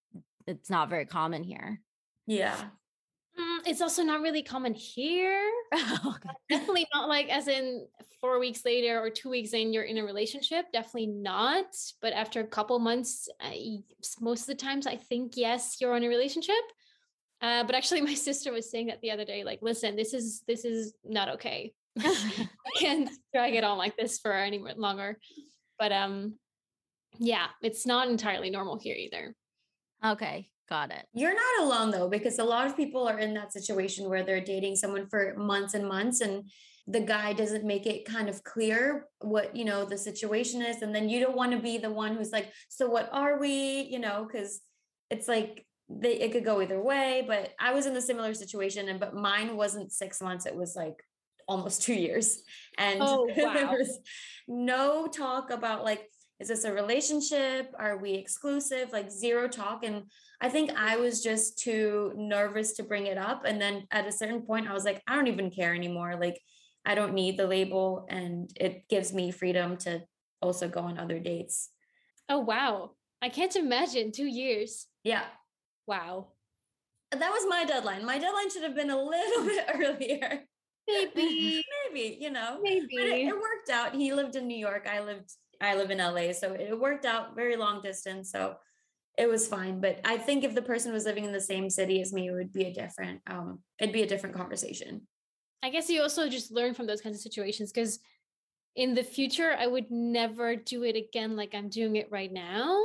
it's 0.48 0.70
not 0.70 0.90
very 0.90 1.06
common 1.06 1.44
here 1.44 1.82
yeah 2.28 2.56
mm, 3.40 3.60
it's 3.66 3.82
also 3.82 4.04
not 4.04 4.22
really 4.22 4.44
common 4.44 4.74
here 4.74 5.42
okay. 5.74 6.30
definitely 6.50 6.88
not 6.94 7.08
like 7.08 7.30
as 7.30 7.48
in 7.48 7.86
four 8.22 8.40
weeks 8.40 8.66
later 8.66 9.00
or 9.00 9.10
two 9.10 9.30
weeks 9.30 9.54
in 9.54 9.72
you're 9.72 9.84
in 9.84 9.98
a 9.98 10.04
relationship 10.04 10.66
definitely 10.74 11.08
not 11.08 11.66
but 12.02 12.14
after 12.14 12.42
a 12.42 12.48
couple 12.48 12.78
months 12.80 13.30
I, 13.40 13.80
most 14.20 14.42
of 14.42 14.48
the 14.48 14.56
times 14.56 14.88
i 14.88 14.96
think 14.96 15.34
yes 15.36 15.78
you're 15.80 15.96
in 15.96 16.04
a 16.04 16.10
relationship 16.10 16.56
uh, 17.42 17.64
but 17.64 17.76
actually 17.76 18.02
my 18.12 18.14
sister 18.14 18.52
was 18.52 18.70
saying 18.70 18.88
that 18.88 19.02
the 19.02 19.12
other 19.12 19.26
day 19.26 19.44
like 19.44 19.60
listen 19.62 19.96
this 19.96 20.14
is 20.14 20.44
this 20.48 20.66
is 20.66 20.94
not 21.06 21.30
okay 21.30 21.74
I 22.06 22.80
can't 22.80 23.10
drag 23.34 23.56
it 23.56 23.64
on 23.64 23.78
like 23.78 23.98
this 23.98 24.20
for 24.20 24.34
any 24.34 24.64
longer. 24.78 25.18
But 25.78 25.92
um, 25.92 26.36
yeah, 27.18 27.48
it's 27.62 27.86
not 27.86 28.10
entirely 28.10 28.50
normal 28.50 28.78
here 28.78 28.96
either. 28.96 29.36
Okay, 30.06 30.50
got 30.70 30.92
it. 30.92 31.06
You're 31.14 31.34
not 31.34 31.66
alone 31.66 31.92
though, 31.92 32.10
because 32.10 32.40
a 32.40 32.44
lot 32.44 32.68
of 32.68 32.76
people 32.76 33.08
are 33.08 33.20
in 33.20 33.34
that 33.34 33.54
situation 33.54 34.10
where 34.10 34.24
they're 34.24 34.42
dating 34.42 34.76
someone 34.76 35.08
for 35.10 35.36
months 35.38 35.74
and 35.74 35.88
months 35.88 36.22
and 36.22 36.44
the 36.90 37.00
guy 37.00 37.34
doesn't 37.34 37.64
make 37.64 37.86
it 37.86 38.04
kind 38.06 38.28
of 38.28 38.44
clear 38.44 39.06
what 39.20 39.56
you 39.56 39.64
know 39.64 39.86
the 39.86 39.98
situation 39.98 40.62
is 40.62 40.82
and 40.82 40.94
then 40.94 41.08
you 41.08 41.20
don't 41.20 41.38
want 41.38 41.52
to 41.52 41.60
be 41.60 41.78
the 41.78 41.92
one 41.92 42.16
who's 42.16 42.32
like 42.32 42.52
so 42.68 42.90
what 42.90 43.08
are 43.12 43.40
we 43.40 43.82
you 43.82 44.00
know 44.00 44.26
because 44.26 44.62
it's 45.12 45.28
like 45.28 45.66
they, 45.88 46.14
it 46.20 46.32
could 46.32 46.44
go 46.44 46.62
either 46.62 46.82
way 46.82 47.24
but 47.28 47.52
i 47.60 47.72
was 47.72 47.86
in 47.86 47.96
a 47.96 48.02
similar 48.02 48.34
situation 48.34 48.90
and 48.90 49.00
but 49.00 49.14
mine 49.14 49.56
wasn't 49.56 49.92
six 49.92 50.20
months 50.20 50.48
it 50.48 50.56
was 50.56 50.76
like 50.76 51.04
almost 51.50 51.82
two 51.82 51.96
years. 51.96 52.44
And 52.78 53.00
oh, 53.02 53.28
wow. 53.38 53.54
there 53.54 53.68
was 53.68 54.00
no 54.48 55.08
talk 55.08 55.50
about 55.50 55.84
like, 55.84 56.10
is 56.40 56.48
this 56.48 56.64
a 56.64 56.72
relationship? 56.72 57.74
Are 57.78 57.98
we 57.98 58.14
exclusive? 58.14 58.94
Like 58.94 59.12
zero 59.12 59.50
talk. 59.50 59.84
And 59.84 60.04
I 60.40 60.48
think 60.48 60.72
I 60.78 60.96
was 60.96 61.22
just 61.22 61.60
too 61.60 62.14
nervous 62.16 62.74
to 62.74 62.84
bring 62.84 63.08
it 63.08 63.18
up. 63.18 63.44
And 63.46 63.60
then 63.60 63.86
at 63.92 64.08
a 64.08 64.12
certain 64.12 64.44
point, 64.44 64.70
I 64.70 64.74
was 64.74 64.86
like, 64.86 65.02
I 65.06 65.16
don't 65.16 65.28
even 65.28 65.52
care 65.52 65.76
anymore. 65.76 66.18
Like, 66.18 66.40
I 66.86 66.96
don't 66.96 67.14
need 67.14 67.38
the 67.38 67.48
label. 67.48 68.08
And 68.10 68.50
it 68.56 68.88
gives 68.88 69.12
me 69.12 69.32
freedom 69.32 69.76
to 69.78 70.04
also 70.42 70.70
go 70.70 70.80
on 70.82 70.98
other 70.98 71.20
dates. 71.20 71.72
Oh, 72.30 72.40
wow. 72.40 72.92
I 73.22 73.28
can't 73.28 73.56
imagine 73.58 74.14
two 74.14 74.28
years. 74.28 74.88
Yeah. 75.04 75.24
Wow. 75.88 76.28
That 77.12 77.32
was 77.32 77.46
my 77.50 77.66
deadline. 77.66 78.06
My 78.06 78.18
deadline 78.18 78.50
should 78.50 78.64
have 78.64 78.76
been 78.76 78.92
a 78.92 79.02
little 79.02 79.44
bit 79.46 79.66
earlier 79.76 80.44
maybe. 81.16 81.64
Maybe 81.94 82.18
you 82.20 82.30
know 82.30 82.60
maybe 82.62 82.96
it, 82.96 83.28
it, 83.28 83.34
worked 83.34 83.70
out. 83.72 83.96
He 83.96 84.14
lived 84.14 84.36
in 84.36 84.48
new 84.48 84.58
york. 84.58 84.88
I 84.90 85.00
lived 85.02 85.32
i 85.62 85.76
live 85.76 85.92
in 85.92 85.98
la 85.98 86.32
so 86.32 86.54
it 86.54 86.80
worked 86.80 87.06
out 87.06 87.36
very 87.36 87.58
long 87.58 87.82
distance 87.82 88.32
so 88.32 88.56
it 89.18 89.28
was 89.28 89.48
fine. 89.48 89.82
But 89.82 90.02
i 90.06 90.18
think 90.18 90.44
if 90.44 90.54
the 90.54 90.62
person 90.62 90.94
was 90.94 91.06
living 91.06 91.26
in 91.26 91.32
the 91.32 91.42
same 91.42 91.70
city 91.70 92.02
as 92.02 92.14
me 92.14 92.28
it 92.28 92.32
would 92.32 92.54
be 92.54 92.66
a 92.66 92.74
different 92.74 93.22
um 93.28 93.60
it'd 93.80 93.94
be 93.94 94.04
a 94.04 94.08
different 94.08 94.36
conversation. 94.36 95.08
I 95.64 95.70
guess 95.70 95.90
you 95.90 96.02
also 96.02 96.30
just 96.30 96.52
learn 96.52 96.74
from 96.74 96.88
those 96.88 97.02
kinds 97.02 97.18
of 97.18 97.22
situations 97.22 97.72
because 97.72 98.00
in 98.76 98.94
the 98.94 99.04
future 99.04 99.56
i 99.58 99.66
would 99.66 99.90
never 99.90 100.56
do 100.56 100.84
it 100.84 100.96
again 100.96 101.36
like 101.36 101.56
i'm 101.56 101.70
doing 101.70 101.96
it 101.96 102.08
right 102.12 102.32
now 102.32 102.80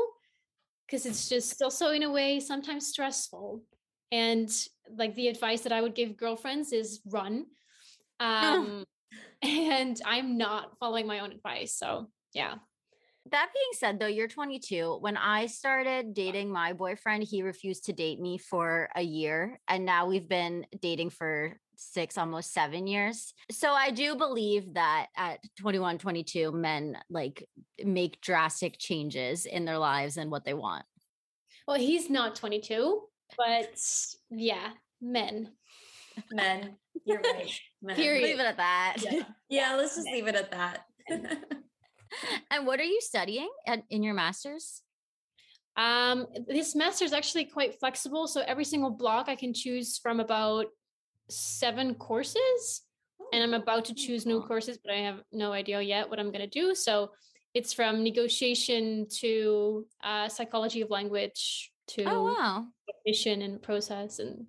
because 0.87 1.07
it's 1.07 1.29
just 1.29 1.63
also 1.63 1.91
in 1.91 2.03
a 2.03 2.11
way 2.11 2.41
sometimes 2.41 2.89
stressful. 2.89 3.63
And 4.13 4.51
like 4.97 5.15
the 5.15 5.29
advice 5.29 5.63
that 5.63 5.73
i 5.73 5.81
would 5.81 5.95
give 5.95 6.17
girlfriends 6.17 6.73
is 6.73 7.01
run 7.07 7.47
um, 8.21 8.85
and 9.43 10.01
I'm 10.05 10.37
not 10.37 10.79
following 10.79 11.07
my 11.07 11.21
own 11.21 11.33
advice. 11.33 11.77
So, 11.77 12.09
yeah. 12.33 12.55
That 13.31 13.49
being 13.55 13.73
said, 13.73 13.99
though, 13.99 14.07
you're 14.07 14.29
22. 14.29 14.99
When 15.01 15.17
I 15.17 15.47
started 15.47 16.13
dating 16.13 16.51
my 16.51 16.75
boyfriend, 16.75 17.23
he 17.23 17.43
refused 17.43 17.87
to 17.87 17.95
date 17.95 18.21
me 18.21 18.37
for 18.37 18.91
a 18.95 19.03
year. 19.03 19.61
And 19.67 19.87
now 19.87 20.07
we've 20.07 20.29
been 20.29 20.67
dating 20.83 21.09
for 21.11 21.59
six, 21.77 22.19
almost 22.19 22.53
seven 22.53 22.87
years. 22.87 23.33
So 23.51 23.71
I 23.71 23.91
do 23.91 24.15
believe 24.17 24.75
that 24.75 25.07
at 25.17 25.41
21, 25.59 25.99
22, 25.99 26.53
men 26.53 26.99
like 27.09 27.49
make 27.83 28.21
drastic 28.21 28.79
changes 28.79 29.47
in 29.47 29.65
their 29.65 29.79
lives 29.79 30.19
and 30.19 30.31
what 30.31 30.45
they 30.45 30.55
want. 30.55 30.85
Well, 31.67 31.79
he's 31.79 32.11
not 32.11 32.37
22, 32.37 33.01
but 33.37 33.81
yeah, 34.31 34.71
men. 35.01 35.53
Men. 36.31 36.77
You're 37.05 37.21
right. 37.21 37.61
Period. 37.95 38.23
Leave 38.25 38.41
it 38.41 38.47
at 38.47 38.57
that. 38.57 38.97
Yeah. 39.01 39.23
yeah, 39.49 39.75
let's 39.77 39.97
just 39.97 40.09
leave 40.09 40.27
it 40.27 40.35
at 40.35 40.51
that. 40.51 40.87
and 42.51 42.67
what 42.67 42.81
are 42.81 42.85
you 42.85 43.01
studying 43.01 43.49
at, 43.67 43.83
in 43.91 44.03
your 44.03 44.15
master's? 44.15 44.83
Um, 45.77 46.27
this 46.47 46.75
master 46.75 47.05
is 47.05 47.13
actually 47.13 47.47
quite 47.47 47.79
flexible. 47.79 48.27
So 48.27 48.43
every 48.47 48.65
single 48.65 48.91
block 48.91 49.29
I 49.29 49.35
can 49.35 49.53
choose 49.53 49.99
from 49.99 50.21
about 50.21 50.67
seven 51.29 51.95
courses. 51.95 52.83
and 53.33 53.43
I'm 53.43 53.55
about 53.55 53.87
to 53.87 53.93
oh, 53.93 53.97
choose 53.97 54.27
new 54.27 54.43
courses, 54.43 54.79
but 54.83 54.95
I 54.95 54.99
have 54.99 55.21
no 55.33 55.53
idea 55.53 55.81
yet 55.81 56.09
what 56.09 56.21
I'm 56.21 56.31
going 56.31 56.49
to 56.49 56.61
do. 56.61 56.75
So 56.75 57.11
it's 57.55 57.73
from 57.73 58.03
negotiation 58.03 59.07
to 59.21 59.87
uh, 60.03 60.29
psychology 60.29 60.81
of 60.83 60.91
language 60.91 61.73
to 61.89 62.05
oh, 62.05 62.25
wow. 62.25 62.67
mission 63.07 63.43
and 63.43 63.63
process. 63.63 64.19
And 64.19 64.47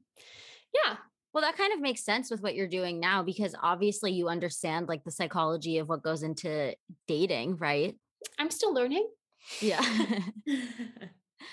yeah, 0.73 0.97
well, 1.35 1.43
that 1.43 1.57
kind 1.57 1.73
of 1.73 1.81
makes 1.81 2.03
sense 2.03 2.31
with 2.31 2.41
what 2.41 2.55
you're 2.55 2.67
doing 2.67 2.99
now 2.99 3.21
because 3.21 3.53
obviously 3.61 4.11
you 4.11 4.29
understand 4.29 4.87
like 4.87 5.03
the 5.03 5.11
psychology 5.11 5.79
of 5.79 5.89
what 5.89 6.01
goes 6.01 6.23
into 6.23 6.73
dating, 7.07 7.57
right? 7.57 7.95
I'm 8.39 8.49
still 8.49 8.73
learning. 8.73 9.07
Yeah. 9.59 9.83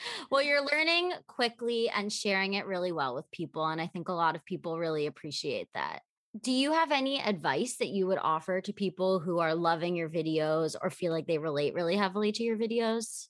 well, 0.31 0.43
you're 0.43 0.65
learning 0.65 1.13
quickly 1.27 1.91
and 1.91 2.13
sharing 2.13 2.55
it 2.55 2.67
really 2.67 2.93
well 2.93 3.15
with 3.15 3.31
people. 3.31 3.67
And 3.67 3.81
I 3.81 3.87
think 3.87 4.09
a 4.09 4.13
lot 4.13 4.37
of 4.37 4.45
people 4.45 4.79
really 4.79 5.07
appreciate 5.07 5.69
that. 5.75 6.01
Do 6.41 6.51
you 6.51 6.73
have 6.73 6.93
any 6.93 7.21
advice 7.21 7.77
that 7.77 7.89
you 7.89 8.07
would 8.07 8.19
offer 8.19 8.61
to 8.61 8.73
people 8.73 9.21
who 9.21 9.39
are 9.41 9.55
loving 9.55 9.95
your 9.95 10.09
videos 10.09 10.77
or 10.81 10.89
feel 10.89 11.13
like 11.13 11.27
they 11.27 11.39
relate 11.39 11.75
really 11.75 11.97
heavily 11.97 12.33
to 12.33 12.43
your 12.43 12.57
videos? 12.57 13.27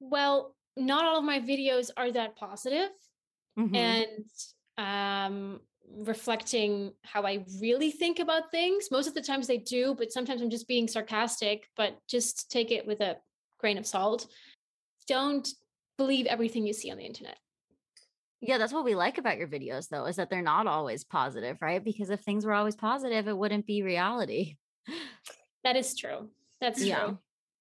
Well, 0.00 0.56
not 0.76 1.04
all 1.04 1.18
of 1.18 1.24
my 1.24 1.38
videos 1.38 1.90
are 1.96 2.10
that 2.10 2.34
positive. 2.36 2.90
Mm-hmm. 3.56 3.74
And 3.76 4.08
um 4.78 5.60
reflecting 5.98 6.92
how 7.02 7.22
I 7.22 7.44
really 7.60 7.90
think 7.90 8.18
about 8.18 8.50
things. 8.50 8.88
Most 8.90 9.06
of 9.06 9.14
the 9.14 9.20
times 9.20 9.46
they 9.46 9.58
do, 9.58 9.94
but 9.94 10.12
sometimes 10.12 10.40
I'm 10.40 10.50
just 10.50 10.66
being 10.66 10.88
sarcastic, 10.88 11.68
but 11.76 11.98
just 12.08 12.50
take 12.50 12.70
it 12.70 12.86
with 12.86 13.00
a 13.00 13.16
grain 13.58 13.78
of 13.78 13.86
salt. 13.86 14.26
Don't 15.06 15.46
believe 15.98 16.26
everything 16.26 16.66
you 16.66 16.72
see 16.72 16.90
on 16.90 16.96
the 16.96 17.04
internet. 17.04 17.36
Yeah, 18.40 18.58
that's 18.58 18.72
what 18.72 18.84
we 18.84 18.94
like 18.94 19.18
about 19.18 19.38
your 19.38 19.48
videos 19.48 19.88
though, 19.88 20.06
is 20.06 20.16
that 20.16 20.30
they're 20.30 20.42
not 20.42 20.66
always 20.66 21.04
positive, 21.04 21.58
right? 21.60 21.82
Because 21.82 22.10
if 22.10 22.20
things 22.20 22.44
were 22.44 22.54
always 22.54 22.76
positive, 22.76 23.28
it 23.28 23.36
wouldn't 23.36 23.66
be 23.66 23.82
reality. 23.82 24.56
That 25.62 25.76
is 25.76 25.96
true. 25.96 26.30
That's 26.60 26.80
true. 26.80 26.88
Yeah. 26.88 27.10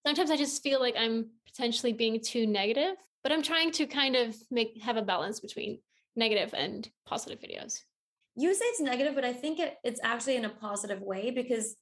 Sometimes 0.06 0.32
I 0.32 0.38
just 0.38 0.62
feel 0.62 0.82
like 0.82 0.96
I'm 0.98 1.30
potentially 1.46 1.94
being 1.94 2.20
too 2.20 2.46
negative, 2.46 2.96
but 3.22 3.32
I'm 3.32 3.44
trying 3.44 3.72
to 3.74 3.86
kind 3.86 4.16
of 4.16 4.36
make 4.52 4.82
have 4.82 4.98
a 4.98 5.02
balance 5.02 5.40
between 5.40 5.80
negative 6.16 6.54
and 6.54 6.90
positive 7.06 7.40
videos 7.40 7.80
you 8.36 8.54
say 8.54 8.66
it's 8.66 8.82
negative, 8.82 9.16
but 9.16 9.26
I 9.26 9.34
think 9.34 9.60
it, 9.60 9.76
it's 9.84 10.00
actually 10.04 10.38
in 10.38 10.46
a 10.46 10.50
positive 10.50 11.02
way 11.02 11.32
because 11.32 11.76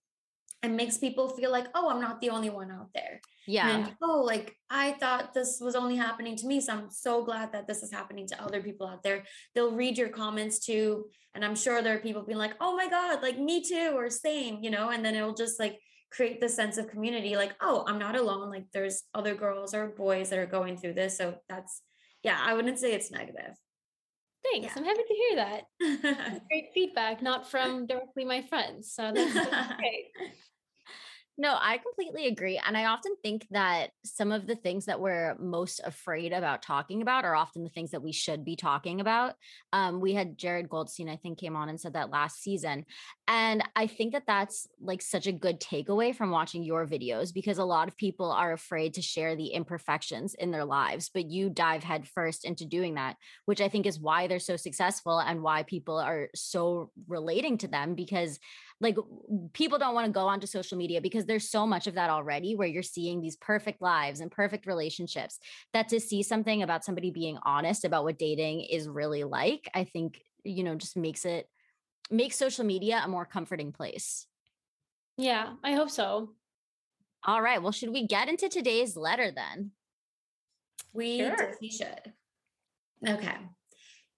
it 0.64 0.70
makes 0.70 0.98
people 0.98 1.30
feel 1.30 1.52
like, 1.52 1.68
oh, 1.74 1.90
I'm 1.90 2.02
not 2.02 2.22
the 2.22 2.30
only 2.30 2.50
one 2.50 2.72
out 2.72 2.90
there. 2.94 3.22
Yeah. 3.48 3.70
And 3.70 3.96
oh, 4.02 4.22
like 4.22 4.56
I 4.70 4.92
thought 4.94 5.34
this 5.34 5.60
was 5.60 5.76
only 5.76 5.96
happening 5.96 6.36
to 6.36 6.46
me. 6.46 6.62
So 6.62 6.74
I'm 6.74 6.90
so 6.90 7.24
glad 7.24 7.54
that 7.54 7.68
this 7.68 7.82
is 7.82 7.92
happening 7.92 8.28
to 8.28 8.44
other 8.44 8.62
people 8.62 8.86
out 8.86 9.02
there. 9.02 9.24
They'll 9.56 9.72
read 9.72 9.98
your 9.98 10.10
comments 10.10 10.64
too. 10.64 11.06
And 11.34 11.44
I'm 11.44 11.56
sure 11.56 11.82
there 11.82 11.96
are 11.96 12.02
people 12.02 12.24
being 12.24 12.38
like, 12.38 12.54
oh 12.60 12.76
my 12.76 12.90
God, 12.90 13.24
like 13.24 13.40
me 13.40 13.64
too, 13.64 13.94
or 13.96 14.10
same, 14.10 14.60
you 14.62 14.70
know, 14.70 14.90
and 14.90 15.04
then 15.04 15.16
it'll 15.16 15.34
just 15.34 15.60
like 15.60 15.80
create 16.12 16.42
the 16.42 16.50
sense 16.50 16.78
of 16.78 16.90
community, 16.90 17.38
like, 17.38 17.56
oh, 17.62 17.86
I'm 17.88 17.98
not 17.98 18.18
alone. 18.18 18.50
Like 18.50 18.66
there's 18.74 19.04
other 19.16 19.34
girls 19.34 19.74
or 19.74 19.88
boys 19.88 20.30
that 20.30 20.40
are 20.40 20.46
going 20.46 20.78
through 20.78 20.94
this. 20.94 21.18
So 21.18 21.36
that's 21.48 21.82
yeah, 22.24 22.38
I 22.40 22.54
wouldn't 22.54 22.78
say 22.78 22.94
it's 22.94 23.10
negative. 23.10 23.56
Thanks. 24.44 24.68
Yeah. 24.68 24.74
I'm 24.76 24.86
happy 24.86 25.02
to 25.08 25.14
hear 25.14 25.36
that. 25.38 26.42
great 26.48 26.66
feedback, 26.74 27.22
not 27.22 27.50
from 27.52 27.86
directly 27.86 28.26
my 28.26 28.42
friends. 28.42 28.94
So 28.94 29.12
that's, 29.14 29.34
great. 29.78 30.12
No, 31.42 31.58
I 31.60 31.80
completely 31.80 32.28
agree. 32.28 32.62
And 32.64 32.78
I 32.78 32.86
often 32.86 33.16
think 33.24 33.48
that 33.50 33.90
some 34.06 34.32
of 34.32 34.46
the 34.46 34.56
things 34.56 34.86
that 34.86 35.00
we're 35.00 35.36
most 35.40 35.82
afraid 35.84 36.34
about 36.34 36.62
talking 36.62 37.02
about 37.02 37.26
are 37.26 37.36
often 37.36 37.64
the 37.64 37.72
things 37.72 37.90
that 37.92 38.04
we 38.04 38.12
should 38.12 38.46
be 38.46 38.56
talking 38.56 39.02
about. 39.02 39.34
Um, 39.74 40.02
we 40.02 40.14
had 40.14 40.38
Jared 40.38 40.70
Goldstein, 40.70 41.10
I 41.10 41.16
think, 41.16 41.40
came 41.40 41.56
on 41.56 41.68
and 41.68 41.82
said 41.82 41.94
that 41.94 42.12
last 42.12 42.44
season. 42.44 42.86
And 43.28 43.64
I 43.76 43.88
think 43.88 44.14
that 44.14 44.28
that's 44.28 44.68
like 44.80 45.02
such 45.02 45.26
a 45.26 45.32
good 45.32 45.60
takeaway 45.60 46.16
from 46.16 46.30
watching 46.30 46.64
your 46.64 46.86
videos 46.86 47.34
because 47.34 47.58
a 47.58 47.66
lot 47.66 47.88
of 47.88 47.98
people 47.98 48.32
are 48.32 48.54
afraid 48.54 48.94
to 48.94 49.02
share 49.02 49.36
the 49.36 49.48
imperfections 49.48 50.36
in 50.36 50.52
their 50.52 50.66
lives, 50.66 51.10
but 51.12 51.26
you 51.32 51.50
dive 51.50 51.84
headfirst 51.84 52.46
into 52.46 52.66
doing 52.66 52.94
that, 52.96 53.16
which 53.46 53.62
I 53.62 53.68
think 53.68 53.88
is 53.88 54.00
why 54.00 54.28
they're 54.28 54.38
so 54.38 54.58
successful 54.58 55.18
and 55.18 55.42
why 55.42 55.64
people 55.64 55.98
are 55.98 56.30
so 56.36 56.92
relating 57.08 57.58
to 57.60 57.68
them 57.68 57.96
because 57.96 58.38
like 58.82 58.98
people 59.54 59.78
don't 59.78 59.94
want 59.94 60.08
to 60.08 60.12
go 60.12 60.28
onto 60.28 60.48
social 60.48 60.78
media 60.78 61.00
because 61.00 61.26
there's 61.26 61.50
so 61.50 61.66
much 61.66 61.88
of 61.88 61.94
that 61.94 62.10
already 62.10 62.56
where 62.56 62.68
you're 62.68 62.84
seeing 62.84 63.22
these 63.22 63.38
perfect 63.38 63.82
lives 63.82 64.20
and 64.20 64.32
perfect 64.32 64.66
relationships 64.66 65.40
that 65.74 65.88
to 65.90 66.00
see 66.00 66.24
something 66.24 66.64
about 66.64 66.84
somebody 66.84 67.12
being 67.12 67.38
honest 67.46 67.86
about 67.86 68.04
what 68.04 68.18
dating 68.18 68.62
is 68.62 68.90
really 68.90 69.24
like 69.24 69.70
i 69.74 69.84
think 69.84 70.22
you 70.44 70.64
know 70.64 70.76
just 70.76 70.98
makes 70.98 71.24
it 71.24 71.48
makes 72.10 72.36
social 72.36 72.66
media 72.66 73.02
a 73.06 73.08
more 73.08 73.26
comforting 73.26 73.72
place. 73.72 74.28
Yeah 75.18 75.54
i 75.64 75.74
hope 75.74 75.90
so. 75.90 76.32
All 77.24 77.42
right 77.42 77.62
well 77.62 77.72
should 77.72 77.92
we 77.92 78.08
get 78.08 78.28
into 78.28 78.50
today's 78.50 78.98
letter 78.98 79.32
then? 79.32 79.72
We 80.94 81.20
sure. 81.20 81.56
should. 81.70 82.14
Okay 83.08 83.38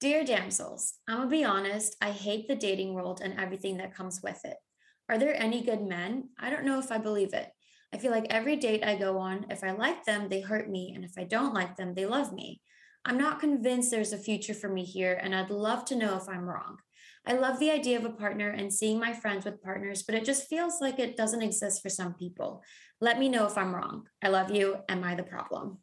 Dear 0.03 0.25
damsels, 0.25 0.95
I'm 1.07 1.15
gonna 1.15 1.29
be 1.29 1.45
honest, 1.45 1.95
I 2.01 2.11
hate 2.11 2.49
the 2.49 2.57
dating 2.57 2.93
world 2.93 3.21
and 3.23 3.39
everything 3.39 3.77
that 3.77 3.95
comes 3.95 4.19
with 4.21 4.43
it. 4.43 4.57
Are 5.07 5.17
there 5.17 5.33
any 5.33 5.63
good 5.63 5.81
men? 5.81 6.27
I 6.37 6.49
don't 6.49 6.65
know 6.65 6.77
if 6.77 6.91
I 6.91 6.97
believe 6.97 7.33
it. 7.33 7.47
I 7.93 7.99
feel 7.99 8.11
like 8.11 8.25
every 8.29 8.57
date 8.57 8.83
I 8.83 8.97
go 8.97 9.17
on, 9.17 9.45
if 9.49 9.63
I 9.63 9.71
like 9.71 10.03
them, 10.03 10.27
they 10.27 10.41
hurt 10.41 10.69
me, 10.69 10.91
and 10.93 11.05
if 11.05 11.13
I 11.17 11.23
don't 11.23 11.53
like 11.53 11.77
them, 11.77 11.93
they 11.93 12.05
love 12.05 12.33
me. 12.33 12.59
I'm 13.05 13.17
not 13.17 13.39
convinced 13.39 13.91
there's 13.91 14.11
a 14.11 14.17
future 14.17 14.53
for 14.53 14.67
me 14.67 14.83
here, 14.83 15.17
and 15.23 15.33
I'd 15.33 15.49
love 15.49 15.85
to 15.85 15.95
know 15.95 16.17
if 16.17 16.27
I'm 16.27 16.49
wrong. 16.49 16.79
I 17.25 17.35
love 17.35 17.59
the 17.59 17.71
idea 17.71 17.97
of 17.97 18.03
a 18.03 18.09
partner 18.09 18.49
and 18.49 18.73
seeing 18.73 18.99
my 18.99 19.13
friends 19.13 19.45
with 19.45 19.63
partners, 19.63 20.03
but 20.03 20.15
it 20.15 20.25
just 20.25 20.49
feels 20.49 20.81
like 20.81 20.99
it 20.99 21.15
doesn't 21.15 21.41
exist 21.41 21.81
for 21.81 21.87
some 21.87 22.13
people. 22.15 22.61
Let 22.99 23.19
me 23.19 23.29
know 23.29 23.45
if 23.45 23.57
I'm 23.57 23.73
wrong. 23.73 24.09
I 24.21 24.27
love 24.27 24.51
you. 24.51 24.79
Am 24.89 25.01
I 25.01 25.15
the 25.15 25.23
problem? 25.23 25.77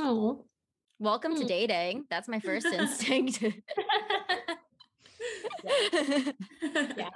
Oh, 0.00 0.46
Welcome 0.98 1.34
mm. 1.34 1.40
to 1.40 1.44
dating. 1.44 2.04
That's 2.08 2.28
my 2.28 2.40
first 2.40 2.66
instinct. 2.72 3.42
yeah. 3.42 3.50
yeah, 6.96 7.10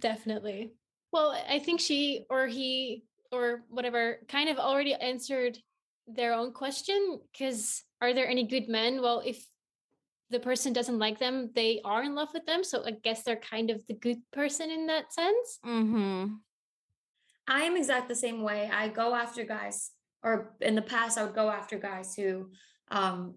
definitely. 0.00 0.72
Well, 1.12 1.36
I 1.48 1.60
think 1.60 1.80
she 1.80 2.26
or 2.28 2.46
he 2.46 3.04
or 3.30 3.62
whatever 3.68 4.18
kind 4.28 4.48
of 4.48 4.58
already 4.58 4.94
answered 4.94 5.58
their 6.06 6.34
own 6.34 6.52
question 6.52 7.20
because 7.32 7.82
are 8.00 8.12
there 8.12 8.28
any 8.28 8.46
good 8.46 8.68
men? 8.68 9.00
Well, 9.00 9.22
if 9.24 9.44
the 10.30 10.40
person 10.40 10.72
doesn't 10.72 10.98
like 10.98 11.18
them, 11.18 11.50
they 11.54 11.80
are 11.84 12.02
in 12.02 12.14
love 12.14 12.30
with 12.34 12.46
them. 12.46 12.64
So 12.64 12.84
I 12.84 12.92
guess 13.02 13.22
they're 13.22 13.36
kind 13.36 13.70
of 13.70 13.86
the 13.86 13.94
good 13.94 14.18
person 14.32 14.70
in 14.70 14.86
that 14.86 15.12
sense. 15.12 15.58
Mm-hmm. 15.64 16.34
I 17.46 17.62
am 17.62 17.76
exact 17.76 18.08
the 18.08 18.14
same 18.14 18.42
way. 18.42 18.70
I 18.72 18.88
go 18.88 19.14
after 19.14 19.44
guys, 19.44 19.90
or 20.22 20.56
in 20.60 20.74
the 20.74 20.82
past, 20.82 21.18
I 21.18 21.24
would 21.24 21.34
go 21.34 21.50
after 21.50 21.78
guys 21.78 22.14
who 22.14 22.50
um, 22.90 23.34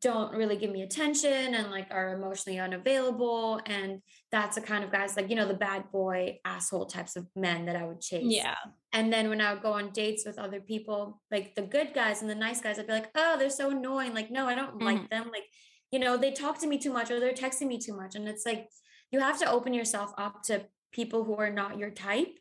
don't 0.00 0.34
really 0.34 0.56
give 0.56 0.70
me 0.70 0.82
attention 0.82 1.54
and 1.54 1.70
like 1.70 1.88
are 1.90 2.14
emotionally 2.14 2.58
unavailable. 2.58 3.60
And 3.66 4.00
that's 4.32 4.54
the 4.54 4.62
kind 4.62 4.82
of 4.82 4.90
guys 4.90 5.14
like, 5.16 5.28
you 5.28 5.36
know, 5.36 5.46
the 5.46 5.54
bad 5.54 5.90
boy 5.92 6.38
asshole 6.44 6.86
types 6.86 7.16
of 7.16 7.26
men 7.36 7.66
that 7.66 7.76
I 7.76 7.84
would 7.84 8.00
chase. 8.00 8.24
Yeah. 8.24 8.54
And 8.92 9.12
then 9.12 9.28
when 9.28 9.40
I 9.40 9.52
would 9.52 9.62
go 9.62 9.74
on 9.74 9.90
dates 9.90 10.24
with 10.24 10.38
other 10.38 10.60
people, 10.60 11.20
like 11.30 11.54
the 11.54 11.62
good 11.62 11.92
guys 11.92 12.22
and 12.22 12.30
the 12.30 12.34
nice 12.34 12.62
guys, 12.62 12.78
I'd 12.78 12.86
be 12.86 12.94
like, 12.94 13.10
oh, 13.14 13.36
they're 13.38 13.50
so 13.50 13.70
annoying. 13.70 14.14
Like, 14.14 14.30
no, 14.30 14.46
I 14.46 14.54
don't 14.54 14.76
mm-hmm. 14.76 14.84
like 14.84 15.10
them. 15.10 15.30
Like, 15.30 15.44
you 15.90 15.98
know, 15.98 16.16
they 16.16 16.30
talk 16.30 16.58
to 16.60 16.66
me 16.66 16.78
too 16.78 16.92
much 16.92 17.10
or 17.10 17.20
they're 17.20 17.32
texting 17.32 17.66
me 17.66 17.78
too 17.78 17.94
much. 17.94 18.14
And 18.14 18.26
it's 18.26 18.46
like, 18.46 18.68
you 19.10 19.20
have 19.20 19.38
to 19.40 19.50
open 19.50 19.74
yourself 19.74 20.12
up 20.16 20.42
to 20.44 20.64
people 20.92 21.24
who 21.24 21.34
are 21.36 21.50
not 21.50 21.78
your 21.78 21.90
type 21.90 22.38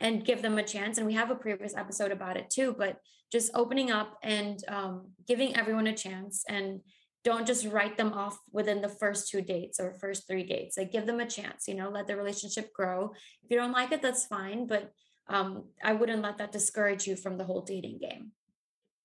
and 0.00 0.24
give 0.24 0.42
them 0.42 0.58
a 0.58 0.62
chance. 0.62 0.98
And 0.98 1.06
we 1.06 1.14
have 1.14 1.30
a 1.30 1.36
previous 1.36 1.74
episode 1.74 2.12
about 2.12 2.36
it 2.36 2.50
too, 2.50 2.74
but 2.76 2.98
just 3.30 3.50
opening 3.54 3.90
up 3.90 4.18
and 4.22 4.62
um, 4.68 5.08
giving 5.26 5.56
everyone 5.56 5.86
a 5.86 5.94
chance 5.94 6.44
and 6.48 6.80
don't 7.24 7.46
just 7.46 7.66
write 7.66 7.96
them 7.96 8.12
off 8.12 8.38
within 8.52 8.80
the 8.80 8.88
first 8.88 9.28
two 9.28 9.42
dates 9.42 9.78
or 9.80 9.92
first 9.94 10.26
three 10.26 10.44
dates. 10.44 10.78
Like 10.78 10.92
give 10.92 11.06
them 11.06 11.20
a 11.20 11.26
chance, 11.26 11.68
you 11.68 11.74
know, 11.74 11.90
let 11.90 12.06
the 12.06 12.16
relationship 12.16 12.72
grow. 12.72 13.12
If 13.42 13.50
you 13.50 13.56
don't 13.56 13.72
like 13.72 13.92
it, 13.92 14.00
that's 14.00 14.24
fine. 14.26 14.66
But 14.66 14.92
um, 15.28 15.64
I 15.82 15.92
wouldn't 15.92 16.22
let 16.22 16.38
that 16.38 16.52
discourage 16.52 17.06
you 17.06 17.16
from 17.16 17.36
the 17.36 17.44
whole 17.44 17.62
dating 17.62 17.98
game. 17.98 18.32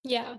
Yeah. 0.04 0.36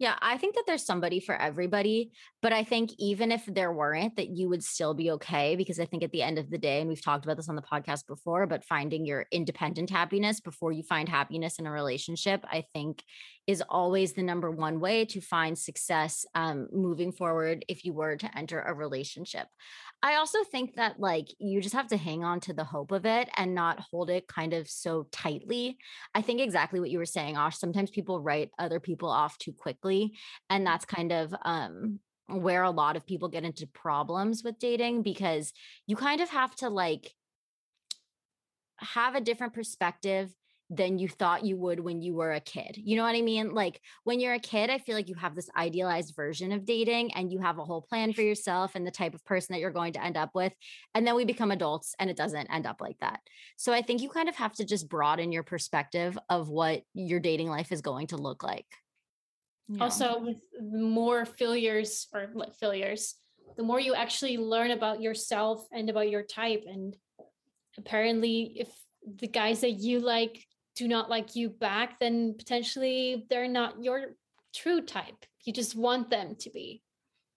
Yeah, 0.00 0.16
I 0.22 0.38
think 0.38 0.54
that 0.54 0.64
there's 0.66 0.86
somebody 0.86 1.20
for 1.20 1.36
everybody, 1.36 2.12
but 2.40 2.54
I 2.54 2.64
think 2.64 2.90
even 2.98 3.30
if 3.30 3.44
there 3.44 3.70
weren't, 3.70 4.16
that 4.16 4.30
you 4.30 4.48
would 4.48 4.64
still 4.64 4.94
be 4.94 5.10
okay 5.10 5.56
because 5.56 5.78
I 5.78 5.84
think 5.84 6.02
at 6.02 6.10
the 6.10 6.22
end 6.22 6.38
of 6.38 6.48
the 6.48 6.56
day, 6.56 6.80
and 6.80 6.88
we've 6.88 7.04
talked 7.04 7.26
about 7.26 7.36
this 7.36 7.50
on 7.50 7.54
the 7.54 7.60
podcast 7.60 8.06
before, 8.06 8.46
but 8.46 8.64
finding 8.64 9.04
your 9.04 9.26
independent 9.30 9.90
happiness 9.90 10.40
before 10.40 10.72
you 10.72 10.82
find 10.82 11.06
happiness 11.06 11.58
in 11.58 11.66
a 11.66 11.70
relationship, 11.70 12.42
I 12.50 12.64
think 12.72 13.04
is 13.46 13.62
always 13.68 14.14
the 14.14 14.22
number 14.22 14.50
one 14.50 14.80
way 14.80 15.04
to 15.04 15.20
find 15.20 15.58
success 15.58 16.24
um, 16.34 16.68
moving 16.72 17.12
forward 17.12 17.66
if 17.68 17.84
you 17.84 17.92
were 17.92 18.16
to 18.16 18.38
enter 18.38 18.58
a 18.58 18.72
relationship. 18.72 19.48
I 20.02 20.14
also 20.16 20.42
think 20.44 20.76
that 20.76 20.98
like 20.98 21.28
you 21.38 21.60
just 21.60 21.74
have 21.74 21.88
to 21.88 21.96
hang 21.96 22.24
on 22.24 22.40
to 22.40 22.54
the 22.54 22.64
hope 22.64 22.90
of 22.90 23.04
it 23.04 23.28
and 23.36 23.54
not 23.54 23.80
hold 23.80 24.08
it 24.08 24.26
kind 24.28 24.54
of 24.54 24.68
so 24.68 25.06
tightly. 25.12 25.76
I 26.14 26.22
think 26.22 26.40
exactly 26.40 26.80
what 26.80 26.90
you 26.90 26.98
were 26.98 27.04
saying, 27.04 27.36
Ash. 27.36 27.58
Sometimes 27.58 27.90
people 27.90 28.20
write 28.20 28.50
other 28.58 28.80
people 28.80 29.10
off 29.10 29.36
too 29.38 29.52
quickly. 29.52 30.14
And 30.48 30.66
that's 30.66 30.84
kind 30.84 31.12
of 31.12 31.34
um 31.44 32.00
where 32.28 32.62
a 32.62 32.70
lot 32.70 32.96
of 32.96 33.06
people 33.06 33.28
get 33.28 33.44
into 33.44 33.66
problems 33.66 34.44
with 34.44 34.58
dating 34.58 35.02
because 35.02 35.52
you 35.86 35.96
kind 35.96 36.20
of 36.20 36.30
have 36.30 36.54
to 36.56 36.68
like 36.70 37.12
have 38.78 39.14
a 39.14 39.20
different 39.20 39.52
perspective 39.52 40.32
than 40.72 40.98
you 40.98 41.08
thought 41.08 41.44
you 41.44 41.56
would 41.56 41.80
when 41.80 42.00
you 42.00 42.14
were 42.14 42.32
a 42.32 42.40
kid. 42.40 42.76
You 42.76 42.96
know 42.96 43.02
what 43.02 43.16
I 43.16 43.22
mean? 43.22 43.50
Like 43.50 43.80
when 44.04 44.20
you're 44.20 44.34
a 44.34 44.38
kid, 44.38 44.70
I 44.70 44.78
feel 44.78 44.94
like 44.94 45.08
you 45.08 45.16
have 45.16 45.34
this 45.34 45.50
idealized 45.56 46.14
version 46.14 46.52
of 46.52 46.64
dating 46.64 47.12
and 47.14 47.32
you 47.32 47.40
have 47.40 47.58
a 47.58 47.64
whole 47.64 47.82
plan 47.82 48.12
for 48.12 48.22
yourself 48.22 48.76
and 48.76 48.86
the 48.86 48.92
type 48.92 49.12
of 49.12 49.24
person 49.24 49.52
that 49.52 49.58
you're 49.58 49.72
going 49.72 49.94
to 49.94 50.04
end 50.04 50.16
up 50.16 50.30
with. 50.32 50.52
And 50.94 51.04
then 51.04 51.16
we 51.16 51.24
become 51.24 51.50
adults 51.50 51.96
and 51.98 52.08
it 52.08 52.16
doesn't 52.16 52.46
end 52.46 52.66
up 52.66 52.80
like 52.80 52.98
that. 53.00 53.18
So 53.56 53.72
I 53.72 53.82
think 53.82 54.00
you 54.00 54.08
kind 54.08 54.28
of 54.28 54.36
have 54.36 54.52
to 54.54 54.64
just 54.64 54.88
broaden 54.88 55.32
your 55.32 55.42
perspective 55.42 56.16
of 56.28 56.48
what 56.48 56.82
your 56.94 57.18
dating 57.18 57.48
life 57.48 57.72
is 57.72 57.80
going 57.80 58.06
to 58.08 58.16
look 58.16 58.44
like. 58.44 58.66
Yeah. 59.68 59.82
Also, 59.82 60.20
with 60.20 60.38
more 60.60 61.24
failures 61.24 62.06
or 62.14 62.28
like 62.32 62.54
failures, 62.54 63.16
the 63.56 63.64
more 63.64 63.80
you 63.80 63.94
actually 63.94 64.38
learn 64.38 64.70
about 64.70 65.00
yourself 65.00 65.66
and 65.72 65.90
about 65.90 66.10
your 66.10 66.22
type. 66.22 66.62
And 66.66 66.96
apparently, 67.76 68.52
if 68.56 68.68
the 69.16 69.28
guys 69.28 69.60
that 69.62 69.72
you 69.72 69.98
like 70.00 70.44
do 70.80 70.88
not 70.88 71.10
like 71.10 71.36
you 71.36 71.50
back, 71.50 72.00
then 72.00 72.34
potentially 72.38 73.26
they're 73.28 73.46
not 73.46 73.84
your 73.84 74.14
true 74.54 74.80
type. 74.80 75.26
You 75.44 75.52
just 75.52 75.76
want 75.76 76.08
them 76.08 76.36
to 76.36 76.48
be. 76.48 76.82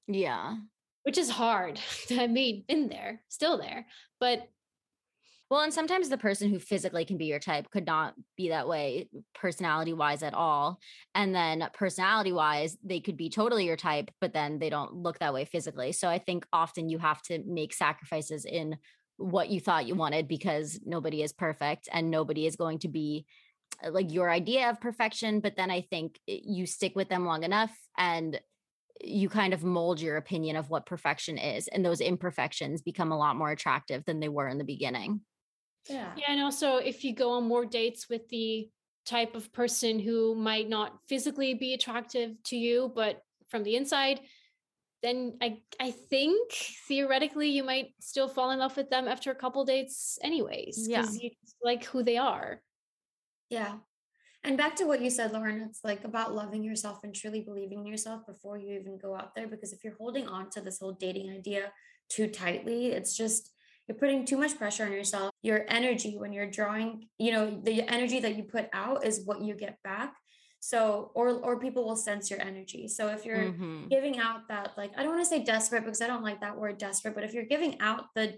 Yeah. 0.07 0.55
Which 1.03 1.17
is 1.17 1.29
hard. 1.29 1.77
I 2.17 2.27
mean, 2.27 2.63
been 2.69 2.87
there, 2.87 3.19
still 3.27 3.57
there. 3.57 3.85
But 4.17 4.47
well, 5.49 5.59
and 5.59 5.73
sometimes 5.73 6.07
the 6.07 6.17
person 6.17 6.49
who 6.49 6.57
physically 6.57 7.03
can 7.03 7.17
be 7.17 7.25
your 7.25 7.37
type 7.37 7.69
could 7.69 7.85
not 7.85 8.13
be 8.37 8.47
that 8.49 8.65
way 8.65 9.09
personality 9.35 9.91
wise 9.91 10.23
at 10.23 10.33
all. 10.33 10.79
And 11.13 11.35
then 11.35 11.67
personality 11.73 12.31
wise, 12.31 12.77
they 12.81 13.01
could 13.01 13.17
be 13.17 13.29
totally 13.29 13.65
your 13.65 13.75
type, 13.75 14.09
but 14.21 14.31
then 14.31 14.57
they 14.57 14.69
don't 14.69 14.95
look 14.95 15.19
that 15.19 15.33
way 15.33 15.43
physically. 15.43 15.91
So 15.91 16.07
I 16.07 16.17
think 16.17 16.47
often 16.53 16.87
you 16.87 16.97
have 16.97 17.21
to 17.23 17.43
make 17.45 17.73
sacrifices 17.73 18.45
in 18.45 18.77
what 19.17 19.49
you 19.49 19.59
thought 19.59 19.87
you 19.87 19.95
wanted 19.95 20.27
because 20.27 20.79
nobody 20.85 21.21
is 21.21 21.33
perfect 21.33 21.87
and 21.91 22.09
nobody 22.09 22.45
is 22.45 22.55
going 22.55 22.79
to 22.79 22.87
be 22.87 23.25
uh, 23.83 23.91
like 23.91 24.11
your 24.11 24.29
idea 24.29 24.69
of 24.69 24.81
perfection. 24.81 25.39
But 25.39 25.55
then 25.55 25.71
I 25.71 25.81
think 25.81 26.19
you 26.27 26.65
stick 26.65 26.95
with 26.95 27.09
them 27.09 27.25
long 27.25 27.43
enough 27.43 27.71
and 27.97 28.39
you 29.01 29.29
kind 29.29 29.53
of 29.53 29.63
mold 29.63 29.99
your 29.99 30.17
opinion 30.17 30.55
of 30.55 30.69
what 30.69 30.85
perfection 30.85 31.37
is. 31.37 31.67
And 31.67 31.85
those 31.85 32.01
imperfections 32.01 32.81
become 32.81 33.11
a 33.11 33.17
lot 33.17 33.35
more 33.35 33.51
attractive 33.51 34.03
than 34.05 34.19
they 34.19 34.29
were 34.29 34.47
in 34.47 34.57
the 34.57 34.63
beginning. 34.63 35.21
Yeah. 35.89 36.11
Yeah. 36.15 36.25
And 36.29 36.41
also, 36.41 36.77
if 36.77 37.03
you 37.03 37.13
go 37.13 37.31
on 37.31 37.47
more 37.47 37.65
dates 37.65 38.07
with 38.09 38.27
the 38.29 38.69
type 39.05 39.35
of 39.35 39.51
person 39.51 39.99
who 39.99 40.33
might 40.33 40.69
not 40.69 40.97
physically 41.09 41.53
be 41.53 41.73
attractive 41.73 42.31
to 42.45 42.55
you, 42.55 42.91
but 42.95 43.21
from 43.49 43.63
the 43.63 43.75
inside, 43.75 44.21
then 45.03 45.37
I 45.41 45.61
I 45.79 45.91
think 45.91 46.51
theoretically 46.87 47.49
you 47.49 47.63
might 47.63 47.89
still 47.99 48.27
fall 48.27 48.51
in 48.51 48.59
love 48.59 48.75
with 48.75 48.89
them 48.89 49.07
after 49.07 49.29
a 49.31 49.35
couple 49.35 49.65
dates 49.65 50.17
anyways. 50.23 50.87
Yeah. 50.89 51.05
You 51.11 51.29
like 51.63 51.83
who 51.83 52.01
they 52.01 52.17
are. 52.17 52.61
Yeah. 53.49 53.75
And 54.45 54.57
back 54.57 54.75
to 54.77 54.85
what 54.85 55.01
you 55.01 55.09
said, 55.09 55.31
Lauren, 55.31 55.61
it's 55.61 55.83
like 55.83 56.03
about 56.03 56.33
loving 56.33 56.63
yourself 56.63 56.99
and 57.03 57.13
truly 57.13 57.41
believing 57.41 57.79
in 57.79 57.85
yourself 57.85 58.25
before 58.25 58.57
you 58.57 58.77
even 58.79 58.97
go 58.97 59.15
out 59.15 59.35
there. 59.35 59.47
Because 59.47 59.71
if 59.71 59.83
you're 59.83 59.95
holding 59.97 60.27
on 60.27 60.49
to 60.51 60.61
this 60.61 60.79
whole 60.79 60.93
dating 60.93 61.29
idea 61.29 61.71
too 62.09 62.27
tightly, 62.27 62.87
it's 62.87 63.15
just 63.15 63.51
you're 63.87 63.97
putting 63.97 64.25
too 64.25 64.37
much 64.37 64.57
pressure 64.57 64.85
on 64.85 64.91
yourself. 64.91 65.31
Your 65.41 65.65
energy 65.67 66.17
when 66.17 66.33
you're 66.33 66.49
drawing, 66.49 67.07
you 67.17 67.31
know, 67.31 67.61
the 67.63 67.83
energy 67.83 68.19
that 68.21 68.35
you 68.35 68.43
put 68.43 68.67
out 68.73 69.05
is 69.05 69.21
what 69.25 69.41
you 69.41 69.55
get 69.55 69.77
back. 69.83 70.13
So, 70.65 71.11
or 71.13 71.31
or 71.31 71.59
people 71.59 71.83
will 71.83 71.97
sense 71.97 72.31
your 72.31 72.39
energy. 72.39 72.87
So 72.87 73.09
if 73.09 73.25
you're 73.25 73.51
mm-hmm. 73.51 73.89
giving 73.89 74.17
out 74.17 74.47
that, 74.47 74.71
like, 74.77 74.91
I 74.95 75.03
don't 75.03 75.11
want 75.11 75.21
to 75.21 75.29
say 75.29 75.43
desperate 75.43 75.83
because 75.83 76.01
I 76.01 76.07
don't 76.07 76.23
like 76.23 76.39
that 76.39 76.57
word 76.57 76.77
desperate, 76.77 77.15
but 77.15 77.25
if 77.25 77.33
you're 77.33 77.43
giving 77.43 77.81
out 77.81 78.05
the 78.15 78.37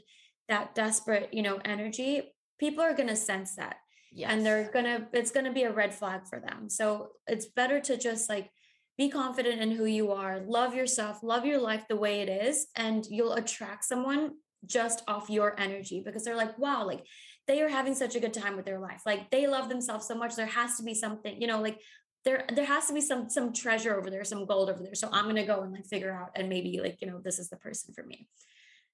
that 0.49 0.73
desperate, 0.73 1.29
you 1.31 1.43
know, 1.43 1.59
energy, 1.63 2.33
people 2.59 2.83
are 2.83 2.95
gonna 2.95 3.15
sense 3.15 3.55
that. 3.57 3.75
Yes. 4.11 4.31
And 4.31 4.43
they're 4.43 4.71
gonna, 4.73 5.07
it's 5.13 5.29
gonna 5.29 5.53
be 5.53 5.63
a 5.63 5.71
red 5.71 5.93
flag 5.93 6.25
for 6.27 6.39
them. 6.39 6.67
So 6.67 7.09
it's 7.27 7.45
better 7.45 7.79
to 7.81 7.95
just 7.95 8.27
like 8.27 8.49
be 8.97 9.07
confident 9.07 9.61
in 9.61 9.69
who 9.69 9.85
you 9.85 10.11
are, 10.11 10.39
love 10.39 10.73
yourself, 10.73 11.19
love 11.21 11.45
your 11.45 11.61
life 11.61 11.85
the 11.88 11.95
way 11.95 12.21
it 12.21 12.29
is, 12.29 12.65
and 12.75 13.05
you'll 13.07 13.33
attract 13.33 13.85
someone 13.85 14.31
just 14.65 15.03
off 15.07 15.29
your 15.29 15.59
energy 15.59 16.01
because 16.03 16.23
they're 16.23 16.35
like, 16.35 16.57
wow, 16.57 16.88
like 16.88 17.05
they 17.47 17.61
are 17.61 17.69
having 17.69 17.93
such 17.93 18.15
a 18.15 18.19
good 18.19 18.33
time 18.33 18.55
with 18.55 18.65
their 18.65 18.79
life. 18.79 19.03
Like 19.05 19.29
they 19.29 19.45
love 19.45 19.69
themselves 19.69 20.07
so 20.07 20.15
much. 20.15 20.35
There 20.35 20.47
has 20.47 20.77
to 20.77 20.83
be 20.83 20.95
something, 20.95 21.39
you 21.39 21.45
know, 21.45 21.61
like 21.61 21.79
there 22.25 22.45
there 22.53 22.65
has 22.65 22.88
to 22.88 22.93
be 22.93 23.01
some 23.01 23.29
some 23.29 23.53
treasure 23.53 23.95
over 23.97 24.09
there, 24.09 24.23
some 24.23 24.45
gold 24.45 24.69
over 24.69 24.83
there. 24.83 24.95
So 24.95 25.09
I'm 25.11 25.25
gonna 25.25 25.45
go 25.45 25.61
and 25.61 25.71
like 25.71 25.85
figure 25.85 26.11
out 26.11 26.31
and 26.35 26.49
maybe 26.49 26.79
like, 26.81 27.01
you 27.01 27.07
know, 27.07 27.19
this 27.23 27.39
is 27.39 27.49
the 27.49 27.57
person 27.57 27.93
for 27.93 28.03
me. 28.03 28.27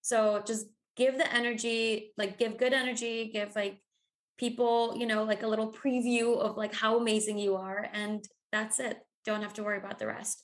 So 0.02 0.44
just 0.46 0.67
give 0.96 1.17
the 1.17 1.34
energy, 1.34 2.13
like 2.17 2.38
give 2.38 2.58
good 2.58 2.74
energy, 2.74 3.32
give 3.34 3.56
like 3.56 3.80
people, 4.38 4.96
you 4.98 5.06
know, 5.06 5.24
like 5.24 5.44
a 5.44 5.48
little 5.48 5.72
preview 5.72 6.38
of 6.38 6.58
like 6.58 6.74
how 6.74 7.00
amazing 7.00 7.38
you 7.38 7.56
are. 7.56 7.88
And 7.94 8.24
that's 8.52 8.80
it. 8.80 9.00
Don't 9.26 9.41
have 9.41 9.54
to 9.54 9.63
worry 9.63 9.78
about 9.78 10.00
the 10.00 10.08
rest 10.08 10.44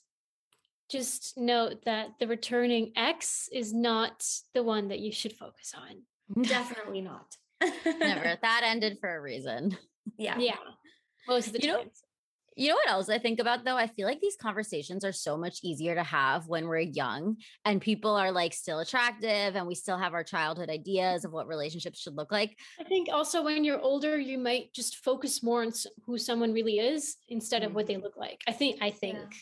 just 0.89 1.37
note 1.37 1.83
that 1.85 2.09
the 2.19 2.27
returning 2.27 2.93
X 2.95 3.49
is 3.51 3.73
not 3.73 4.25
the 4.53 4.63
one 4.63 4.87
that 4.89 4.99
you 4.99 5.11
should 5.11 5.33
focus 5.33 5.73
on. 5.75 6.43
Definitely 6.43 7.01
not. 7.01 7.35
Never. 7.85 8.37
That 8.41 8.61
ended 8.63 8.97
for 8.99 9.13
a 9.13 9.21
reason. 9.21 9.77
Yeah. 10.17 10.37
Yeah. 10.37 10.55
Most 11.27 11.47
of 11.47 11.53
the 11.53 11.61
you 11.61 11.67
time. 11.73 11.85
Know, 11.85 11.91
you 12.57 12.69
know 12.69 12.75
what 12.75 12.89
else 12.89 13.09
I 13.09 13.19
think 13.19 13.39
about 13.39 13.63
though? 13.63 13.77
I 13.77 13.87
feel 13.87 14.07
like 14.07 14.19
these 14.19 14.35
conversations 14.35 15.05
are 15.05 15.11
so 15.11 15.37
much 15.37 15.59
easier 15.63 15.95
to 15.95 16.03
have 16.03 16.47
when 16.47 16.67
we're 16.67 16.79
young 16.79 17.37
and 17.65 17.81
people 17.81 18.15
are 18.15 18.31
like 18.31 18.53
still 18.53 18.79
attractive 18.79 19.55
and 19.55 19.67
we 19.67 19.75
still 19.75 19.97
have 19.97 20.13
our 20.13 20.23
childhood 20.23 20.69
ideas 20.69 21.23
of 21.23 21.31
what 21.31 21.47
relationships 21.47 22.01
should 22.01 22.17
look 22.17 22.31
like. 22.31 22.57
I 22.79 22.83
think 22.83 23.09
also 23.11 23.43
when 23.43 23.63
you're 23.63 23.79
older, 23.79 24.17
you 24.19 24.37
might 24.37 24.73
just 24.73 24.97
focus 24.97 25.43
more 25.43 25.61
on 25.61 25.71
who 26.05 26.17
someone 26.17 26.53
really 26.53 26.79
is 26.79 27.17
instead 27.29 27.63
of 27.63 27.73
what 27.73 27.85
mm-hmm. 27.85 27.99
they 27.99 28.03
look 28.03 28.17
like. 28.17 28.41
I 28.47 28.51
think, 28.51 28.81
I 28.81 28.89
think. 28.89 29.17
Yeah 29.19 29.37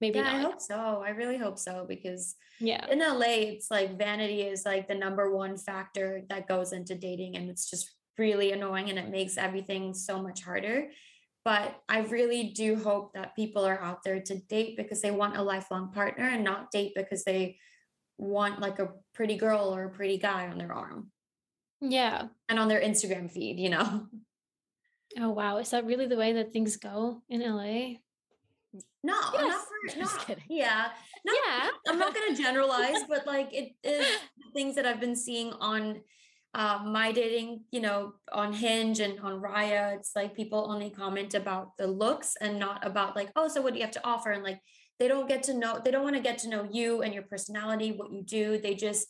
maybe 0.00 0.18
yeah, 0.18 0.24
not. 0.24 0.34
I 0.34 0.40
hope 0.40 0.60
so. 0.60 1.02
I 1.04 1.10
really 1.10 1.38
hope 1.38 1.58
so 1.58 1.84
because 1.88 2.34
yeah, 2.60 2.86
in 2.90 2.98
LA, 2.98 3.52
it's 3.54 3.70
like 3.70 3.98
vanity 3.98 4.42
is 4.42 4.64
like 4.64 4.88
the 4.88 4.94
number 4.94 5.34
one 5.34 5.56
factor 5.56 6.22
that 6.28 6.48
goes 6.48 6.72
into 6.72 6.94
dating, 6.94 7.36
and 7.36 7.48
it's 7.48 7.70
just 7.70 7.94
really 8.18 8.52
annoying, 8.52 8.90
and 8.90 8.98
it 8.98 9.10
makes 9.10 9.36
everything 9.36 9.94
so 9.94 10.22
much 10.22 10.42
harder. 10.42 10.88
But 11.46 11.80
I 11.88 12.00
really 12.00 12.50
do 12.56 12.74
hope 12.74 13.12
that 13.14 13.36
people 13.36 13.64
are 13.64 13.80
out 13.80 14.02
there 14.02 14.20
to 14.20 14.34
date 14.34 14.76
because 14.76 15.00
they 15.00 15.12
want 15.12 15.36
a 15.36 15.42
lifelong 15.42 15.92
partner 15.92 16.24
and 16.24 16.42
not 16.42 16.72
date 16.72 16.90
because 16.96 17.22
they 17.22 17.58
want 18.18 18.60
like 18.60 18.80
a 18.80 18.88
pretty 19.14 19.36
girl 19.36 19.72
or 19.72 19.84
a 19.84 19.90
pretty 19.90 20.18
guy 20.18 20.48
on 20.48 20.58
their 20.58 20.72
arm. 20.72 21.12
Yeah. 21.80 22.24
And 22.48 22.58
on 22.58 22.66
their 22.66 22.80
Instagram 22.80 23.30
feed, 23.30 23.60
you 23.60 23.68
know. 23.68 24.08
Oh 25.20 25.30
wow, 25.30 25.58
is 25.58 25.70
that 25.70 25.86
really 25.86 26.06
the 26.06 26.16
way 26.16 26.32
that 26.32 26.52
things 26.52 26.76
go 26.78 27.22
in 27.28 27.40
LA? 27.40 27.98
No, 29.04 29.14
yes. 29.32 29.66
not 29.84 29.92
for 29.92 29.98
not, 30.00 30.26
kidding. 30.26 30.44
Yeah. 30.50 30.88
Not, 31.24 31.36
yeah. 31.46 31.68
I'm 31.86 32.00
not 32.00 32.12
gonna 32.12 32.36
generalize, 32.36 33.04
but 33.08 33.24
like 33.24 33.54
it 33.54 33.70
is 33.84 34.04
things 34.52 34.74
that 34.74 34.84
I've 34.84 34.98
been 34.98 35.14
seeing 35.14 35.52
on 35.52 36.00
uh, 36.56 36.78
my 36.86 37.12
dating, 37.12 37.60
you 37.70 37.80
know, 37.80 38.14
on 38.32 38.50
Hinge 38.50 39.00
and 39.00 39.20
on 39.20 39.42
Raya. 39.42 39.94
It's 39.94 40.16
like 40.16 40.34
people 40.34 40.70
only 40.70 40.88
comment 40.88 41.34
about 41.34 41.76
the 41.76 41.86
looks 41.86 42.34
and 42.40 42.58
not 42.58 42.84
about 42.84 43.14
like, 43.14 43.30
oh, 43.36 43.46
so 43.46 43.60
what 43.60 43.74
do 43.74 43.78
you 43.78 43.84
have 43.84 43.92
to 43.94 44.06
offer? 44.06 44.30
And 44.30 44.42
like 44.42 44.60
they 44.98 45.06
don't 45.06 45.28
get 45.28 45.42
to 45.44 45.54
know, 45.54 45.78
they 45.84 45.90
don't 45.90 46.02
want 46.02 46.16
to 46.16 46.22
get 46.22 46.38
to 46.38 46.48
know 46.48 46.66
you 46.70 47.02
and 47.02 47.12
your 47.12 47.24
personality, 47.24 47.92
what 47.92 48.10
you 48.10 48.22
do. 48.22 48.58
They 48.58 48.74
just 48.74 49.06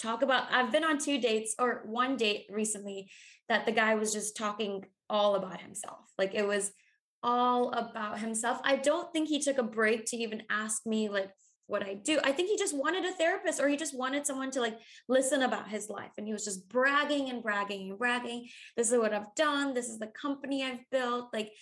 talk 0.00 0.22
about 0.22 0.50
I've 0.50 0.72
been 0.72 0.82
on 0.82 0.98
two 0.98 1.20
dates 1.20 1.54
or 1.60 1.82
one 1.84 2.16
date 2.16 2.46
recently 2.50 3.08
that 3.48 3.66
the 3.66 3.72
guy 3.72 3.94
was 3.94 4.12
just 4.12 4.36
talking 4.36 4.84
all 5.08 5.36
about 5.36 5.60
himself. 5.60 6.00
Like 6.18 6.34
it 6.34 6.46
was 6.46 6.72
all 7.22 7.70
about 7.70 8.18
himself. 8.18 8.58
I 8.64 8.74
don't 8.74 9.12
think 9.12 9.28
he 9.28 9.40
took 9.40 9.58
a 9.58 9.62
break 9.62 10.06
to 10.06 10.16
even 10.16 10.42
ask 10.50 10.84
me 10.86 11.08
like 11.08 11.30
what 11.70 11.84
I 11.84 11.94
do. 11.94 12.18
I 12.24 12.32
think 12.32 12.50
he 12.50 12.56
just 12.56 12.76
wanted 12.76 13.04
a 13.04 13.12
therapist 13.12 13.60
or 13.60 13.68
he 13.68 13.76
just 13.76 13.96
wanted 13.96 14.26
someone 14.26 14.50
to 14.52 14.60
like 14.60 14.78
listen 15.08 15.42
about 15.42 15.68
his 15.68 15.88
life. 15.88 16.10
And 16.18 16.26
he 16.26 16.32
was 16.32 16.44
just 16.44 16.68
bragging 16.68 17.30
and 17.30 17.42
bragging 17.42 17.88
and 17.88 17.98
bragging. 17.98 18.48
This 18.76 18.90
is 18.90 18.98
what 18.98 19.14
I've 19.14 19.34
done. 19.36 19.72
This 19.72 19.88
is 19.88 19.98
the 19.98 20.08
company 20.08 20.64
I've 20.64 20.88
built. 20.90 21.28
Like 21.32 21.52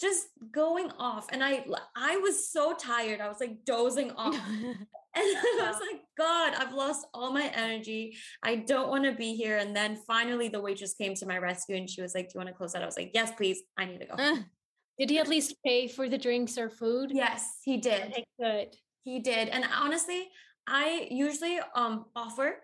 just 0.00 0.26
going 0.52 0.90
off. 0.98 1.26
And 1.32 1.44
I 1.44 1.64
I 1.94 2.16
was 2.16 2.50
so 2.50 2.74
tired. 2.74 3.20
I 3.20 3.28
was 3.28 3.40
like 3.40 3.64
dozing 3.64 4.10
off. 4.16 4.34
and 4.34 4.76
I 5.14 5.70
was 5.70 5.80
like, 5.80 6.00
God, 6.16 6.54
I've 6.54 6.72
lost 6.72 7.06
all 7.12 7.32
my 7.32 7.50
energy. 7.54 8.16
I 8.42 8.56
don't 8.56 8.88
want 8.88 9.04
to 9.04 9.12
be 9.12 9.34
here. 9.34 9.58
And 9.58 9.76
then 9.76 9.96
finally 10.06 10.48
the 10.48 10.60
waitress 10.60 10.94
came 10.94 11.14
to 11.16 11.26
my 11.26 11.38
rescue 11.38 11.76
and 11.76 11.90
she 11.90 12.00
was 12.00 12.14
like, 12.14 12.28
Do 12.28 12.32
you 12.36 12.38
want 12.38 12.48
to 12.48 12.54
close 12.54 12.72
that? 12.72 12.82
I 12.82 12.86
was 12.86 12.96
like, 12.96 13.10
Yes, 13.12 13.32
please. 13.36 13.60
I 13.76 13.84
need 13.84 14.00
to 14.00 14.06
go. 14.06 14.16
Did 14.98 15.10
he 15.10 15.18
at 15.18 15.28
least 15.28 15.54
pay 15.64 15.86
for 15.86 16.08
the 16.08 16.18
drinks 16.18 16.58
or 16.58 16.68
food? 16.68 17.12
Yes, 17.14 17.58
he 17.64 17.76
did. 17.76 18.08
Okay, 18.08 18.24
good. 18.40 18.74
He 19.02 19.20
did. 19.20 19.48
And 19.48 19.64
honestly, 19.74 20.28
I 20.66 21.08
usually 21.10 21.58
um 21.74 22.06
offer, 22.14 22.56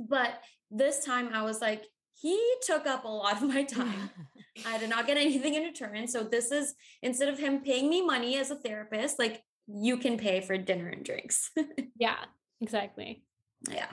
but 0.00 0.40
this 0.70 1.04
time 1.04 1.30
I 1.32 1.42
was 1.42 1.60
like, 1.60 1.84
he 2.14 2.40
took 2.66 2.86
up 2.86 3.04
a 3.04 3.08
lot 3.08 3.42
of 3.42 3.48
my 3.48 3.64
time. 3.64 4.10
I 4.66 4.78
did 4.78 4.88
not 4.90 5.06
get 5.06 5.16
anything 5.16 5.54
in 5.54 5.64
return. 5.64 6.06
So 6.06 6.22
this 6.22 6.52
is 6.52 6.74
instead 7.02 7.28
of 7.28 7.38
him 7.38 7.60
paying 7.60 7.88
me 7.88 8.04
money 8.04 8.36
as 8.38 8.50
a 8.50 8.56
therapist, 8.56 9.18
like 9.18 9.42
you 9.66 9.96
can 9.96 10.16
pay 10.16 10.40
for 10.40 10.56
dinner 10.56 10.88
and 10.88 11.04
drinks. 11.04 11.50
yeah, 11.98 12.24
exactly. 12.60 13.24
Yeah 13.70 13.86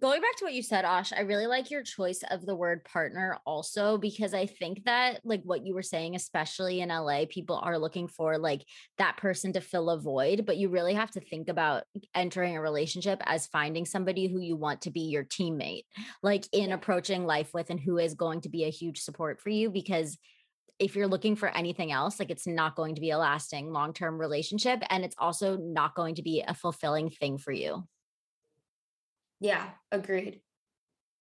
going 0.00 0.20
back 0.20 0.36
to 0.36 0.44
what 0.44 0.54
you 0.54 0.62
said, 0.62 0.84
Ash, 0.84 1.12
I 1.12 1.20
really 1.20 1.46
like 1.46 1.70
your 1.70 1.82
choice 1.82 2.22
of 2.30 2.44
the 2.44 2.54
word 2.54 2.84
partner 2.84 3.38
also 3.46 3.98
because 3.98 4.34
I 4.34 4.46
think 4.46 4.84
that, 4.84 5.20
like 5.24 5.42
what 5.44 5.64
you 5.64 5.74
were 5.74 5.82
saying, 5.82 6.14
especially 6.14 6.80
in 6.80 6.88
LA, 6.88 7.24
people 7.28 7.56
are 7.62 7.78
looking 7.78 8.08
for 8.08 8.38
like 8.38 8.64
that 8.98 9.16
person 9.16 9.52
to 9.54 9.60
fill 9.60 9.90
a 9.90 10.00
void, 10.00 10.44
but 10.46 10.56
you 10.56 10.68
really 10.68 10.94
have 10.94 11.10
to 11.12 11.20
think 11.20 11.48
about 11.48 11.84
entering 12.14 12.56
a 12.56 12.60
relationship 12.60 13.22
as 13.24 13.46
finding 13.46 13.86
somebody 13.86 14.26
who 14.28 14.40
you 14.40 14.56
want 14.56 14.82
to 14.82 14.90
be 14.90 15.02
your 15.02 15.24
teammate, 15.24 15.84
like 16.22 16.46
in 16.52 16.72
approaching 16.72 17.26
life 17.26 17.52
with 17.54 17.70
and 17.70 17.80
who 17.80 17.98
is 17.98 18.14
going 18.14 18.40
to 18.42 18.48
be 18.48 18.64
a 18.64 18.70
huge 18.70 19.00
support 19.00 19.40
for 19.40 19.50
you 19.50 19.70
because 19.70 20.18
if 20.78 20.94
you're 20.94 21.06
looking 21.06 21.36
for 21.36 21.48
anything 21.48 21.90
else, 21.90 22.18
like 22.18 22.30
it's 22.30 22.46
not 22.46 22.76
going 22.76 22.94
to 22.96 23.00
be 23.00 23.10
a 23.10 23.18
lasting 23.18 23.72
long 23.72 23.94
term 23.94 24.18
relationship. 24.18 24.82
And 24.90 25.04
it's 25.04 25.16
also 25.18 25.56
not 25.56 25.94
going 25.94 26.16
to 26.16 26.22
be 26.22 26.44
a 26.46 26.52
fulfilling 26.54 27.08
thing 27.08 27.38
for 27.38 27.52
you. 27.52 27.84
Yeah, 29.40 29.68
agreed. 29.92 30.40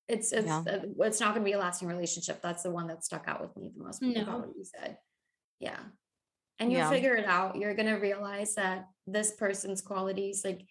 It's 0.07 0.31
it's 0.31 0.47
yeah. 0.47 0.63
uh, 0.67 0.79
it's 0.99 1.19
not 1.19 1.33
going 1.33 1.43
to 1.43 1.49
be 1.49 1.53
a 1.53 1.59
lasting 1.59 1.87
relationship. 1.87 2.41
That's 2.41 2.63
the 2.63 2.71
one 2.71 2.87
that 2.87 3.03
stuck 3.03 3.25
out 3.27 3.41
with 3.41 3.55
me 3.57 3.71
the 3.75 3.83
most. 3.83 4.01
No. 4.01 4.21
About 4.21 4.39
what 4.41 4.55
you 4.55 4.63
said. 4.63 4.97
Yeah, 5.59 5.79
and 6.59 6.71
you'll 6.71 6.81
yeah. 6.81 6.89
figure 6.89 7.15
it 7.15 7.25
out. 7.25 7.55
You're 7.55 7.73
going 7.73 7.87
to 7.87 7.95
realize 7.95 8.55
that 8.55 8.87
this 9.07 9.31
person's 9.31 9.81
qualities, 9.81 10.43
like, 10.45 10.61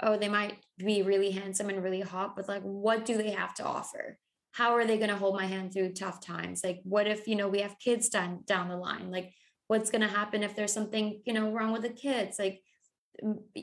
oh, 0.00 0.16
they 0.16 0.28
might 0.28 0.56
be 0.78 1.02
really 1.02 1.30
handsome 1.30 1.68
and 1.68 1.82
really 1.82 2.00
hot, 2.00 2.34
but 2.36 2.48
like, 2.48 2.62
what 2.62 3.04
do 3.04 3.16
they 3.16 3.30
have 3.30 3.54
to 3.54 3.64
offer? 3.64 4.18
How 4.52 4.72
are 4.72 4.84
they 4.84 4.98
going 4.98 5.10
to 5.10 5.16
hold 5.16 5.36
my 5.36 5.46
hand 5.46 5.72
through 5.72 5.92
tough 5.92 6.20
times? 6.20 6.62
Like, 6.62 6.80
what 6.82 7.06
if 7.06 7.26
you 7.26 7.36
know 7.36 7.48
we 7.48 7.60
have 7.60 7.78
kids 7.78 8.08
down 8.08 8.42
down 8.46 8.68
the 8.68 8.76
line? 8.76 9.10
Like, 9.10 9.32
what's 9.68 9.90
going 9.90 10.02
to 10.02 10.08
happen 10.08 10.42
if 10.42 10.54
there's 10.54 10.72
something 10.72 11.22
you 11.24 11.32
know 11.32 11.52
wrong 11.52 11.72
with 11.72 11.82
the 11.82 11.88
kids? 11.88 12.38
Like 12.38 12.60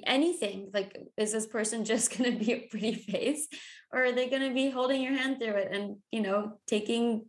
anything 0.05 0.69
like 0.73 0.97
is 1.17 1.31
this 1.31 1.47
person 1.47 1.85
just 1.85 2.17
going 2.17 2.31
to 2.31 2.43
be 2.43 2.53
a 2.53 2.67
pretty 2.67 2.93
face? 2.93 3.47
Or 3.91 4.05
are 4.05 4.11
they 4.11 4.29
going 4.29 4.47
to 4.47 4.53
be 4.53 4.69
holding 4.69 5.01
your 5.01 5.13
hand 5.13 5.37
through 5.39 5.55
it 5.55 5.69
and 5.71 5.97
you 6.11 6.21
know 6.21 6.59
taking 6.67 7.25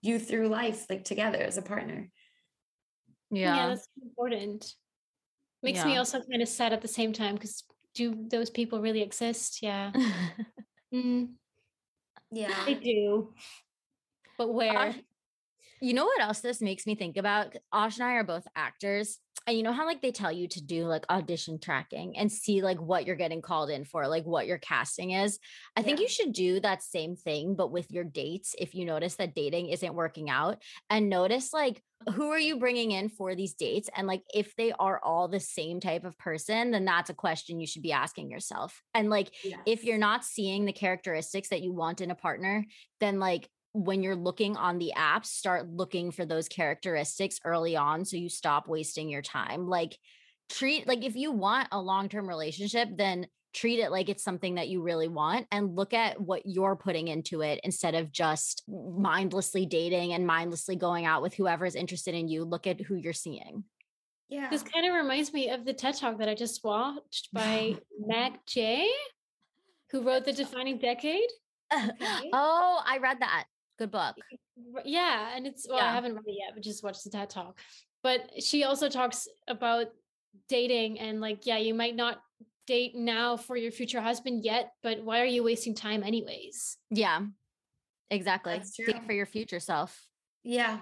you 0.00 0.18
through 0.18 0.48
life 0.48 0.86
like 0.88 1.04
together 1.04 1.38
as 1.38 1.58
a 1.58 1.62
partner? 1.62 2.08
Yeah. 3.30 3.56
Yeah 3.56 3.68
that's 3.68 3.88
important. 4.02 4.74
Makes 5.62 5.78
yeah. 5.78 5.86
me 5.86 5.96
also 5.96 6.20
kind 6.20 6.42
of 6.42 6.48
sad 6.48 6.72
at 6.72 6.82
the 6.82 6.88
same 6.88 7.12
time 7.12 7.34
because 7.34 7.64
do 7.94 8.26
those 8.28 8.50
people 8.50 8.80
really 8.80 9.02
exist? 9.02 9.62
Yeah. 9.62 9.92
Mm. 10.94 11.30
yeah. 12.30 12.64
They 12.66 12.74
do. 12.74 13.34
But 14.38 14.54
where 14.54 14.94
you 15.80 15.94
know 15.94 16.04
what 16.04 16.20
else 16.20 16.40
this 16.40 16.60
makes 16.60 16.86
me 16.86 16.94
think 16.94 17.16
about 17.16 17.54
ash 17.72 17.98
and 17.98 18.06
i 18.06 18.12
are 18.12 18.24
both 18.24 18.46
actors 18.56 19.18
and 19.46 19.56
you 19.56 19.62
know 19.62 19.72
how 19.72 19.84
like 19.84 20.00
they 20.00 20.12
tell 20.12 20.32
you 20.32 20.48
to 20.48 20.62
do 20.62 20.86
like 20.86 21.04
audition 21.10 21.58
tracking 21.58 22.16
and 22.16 22.32
see 22.32 22.62
like 22.62 22.80
what 22.80 23.06
you're 23.06 23.14
getting 23.14 23.42
called 23.42 23.68
in 23.68 23.84
for, 23.84 24.06
like 24.08 24.24
what 24.24 24.46
your 24.46 24.58
casting 24.58 25.10
is. 25.10 25.38
I 25.76 25.80
yeah. 25.80 25.86
think 25.86 26.00
you 26.00 26.08
should 26.08 26.32
do 26.32 26.60
that 26.60 26.82
same 26.82 27.14
thing, 27.14 27.54
but 27.54 27.70
with 27.70 27.90
your 27.90 28.04
dates. 28.04 28.54
If 28.58 28.74
you 28.74 28.86
notice 28.86 29.16
that 29.16 29.34
dating 29.34 29.68
isn't 29.68 29.94
working 29.94 30.30
out, 30.30 30.62
and 30.88 31.10
notice 31.10 31.52
like 31.52 31.82
who 32.14 32.30
are 32.30 32.38
you 32.38 32.58
bringing 32.58 32.90
in 32.92 33.08
for 33.08 33.34
these 33.34 33.54
dates, 33.54 33.90
and 33.94 34.06
like 34.06 34.22
if 34.32 34.54
they 34.56 34.72
are 34.72 34.98
all 35.02 35.28
the 35.28 35.40
same 35.40 35.78
type 35.78 36.04
of 36.04 36.16
person, 36.16 36.70
then 36.70 36.86
that's 36.86 37.10
a 37.10 37.14
question 37.14 37.60
you 37.60 37.66
should 37.66 37.82
be 37.82 37.92
asking 37.92 38.30
yourself. 38.30 38.82
And 38.94 39.10
like 39.10 39.30
if 39.66 39.84
you're 39.84 39.98
not 39.98 40.24
seeing 40.24 40.64
the 40.64 40.72
characteristics 40.72 41.50
that 41.50 41.62
you 41.62 41.72
want 41.72 42.00
in 42.00 42.10
a 42.10 42.14
partner, 42.14 42.64
then 43.00 43.18
like 43.18 43.48
when 43.74 44.04
you're 44.04 44.16
looking 44.16 44.56
on 44.56 44.78
the 44.78 44.92
apps, 44.96 45.26
start 45.26 45.68
looking 45.68 46.12
for 46.12 46.24
those 46.24 46.48
characteristics 46.48 47.40
early 47.44 47.76
on 47.76 48.04
so 48.04 48.16
you 48.16 48.28
stop 48.28 48.68
wasting 48.68 49.08
your 49.08 49.20
time. 49.20 49.66
Like, 49.66 49.98
treat, 50.48 50.86
like, 50.86 51.04
if 51.04 51.16
you 51.16 51.32
want 51.32 51.68
a 51.72 51.80
long 51.80 52.08
term 52.08 52.28
relationship, 52.28 52.88
then 52.96 53.26
treat 53.52 53.80
it 53.80 53.90
like 53.90 54.08
it's 54.08 54.22
something 54.22 54.54
that 54.56 54.68
you 54.68 54.80
really 54.80 55.08
want 55.08 55.46
and 55.50 55.74
look 55.74 55.92
at 55.92 56.20
what 56.20 56.42
you're 56.44 56.76
putting 56.76 57.08
into 57.08 57.40
it 57.40 57.60
instead 57.64 57.96
of 57.96 58.12
just 58.12 58.62
mindlessly 58.68 59.66
dating 59.66 60.12
and 60.12 60.26
mindlessly 60.26 60.76
going 60.76 61.04
out 61.04 61.22
with 61.22 61.34
whoever's 61.34 61.74
interested 61.74 62.14
in 62.14 62.28
you. 62.28 62.44
Look 62.44 62.68
at 62.68 62.80
who 62.80 62.94
you're 62.94 63.12
seeing. 63.12 63.64
Yeah. 64.28 64.50
This 64.50 64.62
kind 64.62 64.86
of 64.86 64.94
reminds 64.94 65.32
me 65.32 65.50
of 65.50 65.64
the 65.64 65.72
TED 65.72 65.96
Talk 65.96 66.18
that 66.18 66.28
I 66.28 66.34
just 66.34 66.62
watched 66.64 67.28
by 67.32 67.76
Meg 68.06 68.34
Jay, 68.46 68.88
who 69.90 70.02
wrote 70.02 70.24
The 70.24 70.32
Defining 70.32 70.78
Decade. 70.78 71.28
Okay. 71.72 72.30
oh, 72.32 72.80
I 72.86 72.98
read 72.98 73.18
that. 73.18 73.46
Good 73.78 73.90
book. 73.90 74.16
Yeah. 74.84 75.36
And 75.36 75.46
it's, 75.46 75.66
well, 75.68 75.78
yeah. 75.78 75.90
I 75.90 75.92
haven't 75.92 76.14
read 76.14 76.24
it 76.26 76.36
yet, 76.38 76.54
but 76.54 76.62
just 76.62 76.84
watched 76.84 77.04
the 77.04 77.10
TED 77.10 77.30
talk. 77.30 77.58
But 78.02 78.42
she 78.42 78.64
also 78.64 78.88
talks 78.88 79.26
about 79.48 79.86
dating 80.48 81.00
and 81.00 81.20
like, 81.20 81.46
yeah, 81.46 81.58
you 81.58 81.74
might 81.74 81.96
not 81.96 82.20
date 82.66 82.94
now 82.94 83.36
for 83.36 83.56
your 83.56 83.72
future 83.72 84.00
husband 84.00 84.44
yet, 84.44 84.72
but 84.82 85.02
why 85.02 85.20
are 85.20 85.26
you 85.26 85.42
wasting 85.42 85.74
time 85.74 86.02
anyways? 86.02 86.76
Yeah. 86.90 87.20
Exactly. 88.10 88.62
Date 88.86 89.04
for 89.06 89.12
your 89.12 89.26
future 89.26 89.60
self. 89.60 90.00
Yeah. 90.44 90.78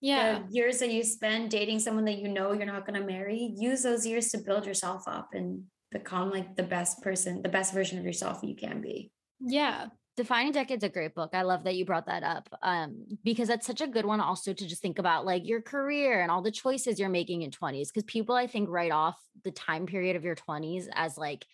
Yeah. 0.00 0.40
The 0.40 0.52
years 0.52 0.78
that 0.80 0.90
you 0.90 1.04
spend 1.04 1.50
dating 1.50 1.78
someone 1.78 2.04
that 2.06 2.18
you 2.18 2.28
know 2.28 2.52
you're 2.52 2.66
not 2.66 2.86
going 2.86 3.00
to 3.00 3.06
marry, 3.06 3.54
use 3.56 3.82
those 3.82 4.04
years 4.04 4.30
to 4.30 4.38
build 4.38 4.66
yourself 4.66 5.04
up 5.06 5.28
and 5.32 5.62
become 5.92 6.30
like 6.30 6.56
the 6.56 6.62
best 6.62 7.02
person, 7.02 7.42
the 7.42 7.48
best 7.48 7.72
version 7.72 7.98
of 7.98 8.04
yourself 8.04 8.40
you 8.42 8.56
can 8.56 8.80
be. 8.80 9.12
Yeah. 9.40 9.86
Defining 10.16 10.52
Decade's 10.52 10.84
a 10.84 10.90
great 10.90 11.14
book. 11.14 11.30
I 11.32 11.42
love 11.42 11.64
that 11.64 11.74
you 11.74 11.86
brought 11.86 12.06
that 12.06 12.22
up 12.22 12.48
um, 12.62 13.06
because 13.24 13.48
that's 13.48 13.66
such 13.66 13.80
a 13.80 13.86
good 13.86 14.04
one 14.04 14.20
also 14.20 14.52
to 14.52 14.66
just 14.68 14.82
think 14.82 14.98
about 14.98 15.24
like 15.24 15.46
your 15.46 15.62
career 15.62 16.20
and 16.20 16.30
all 16.30 16.42
the 16.42 16.50
choices 16.50 17.00
you're 17.00 17.08
making 17.08 17.42
in 17.42 17.50
20s. 17.50 17.88
Because 17.88 18.04
people, 18.04 18.34
I 18.34 18.46
think, 18.46 18.68
write 18.68 18.92
off 18.92 19.18
the 19.42 19.50
time 19.50 19.86
period 19.86 20.16
of 20.16 20.24
your 20.24 20.36
20s 20.36 20.86
as 20.94 21.16
like 21.16 21.46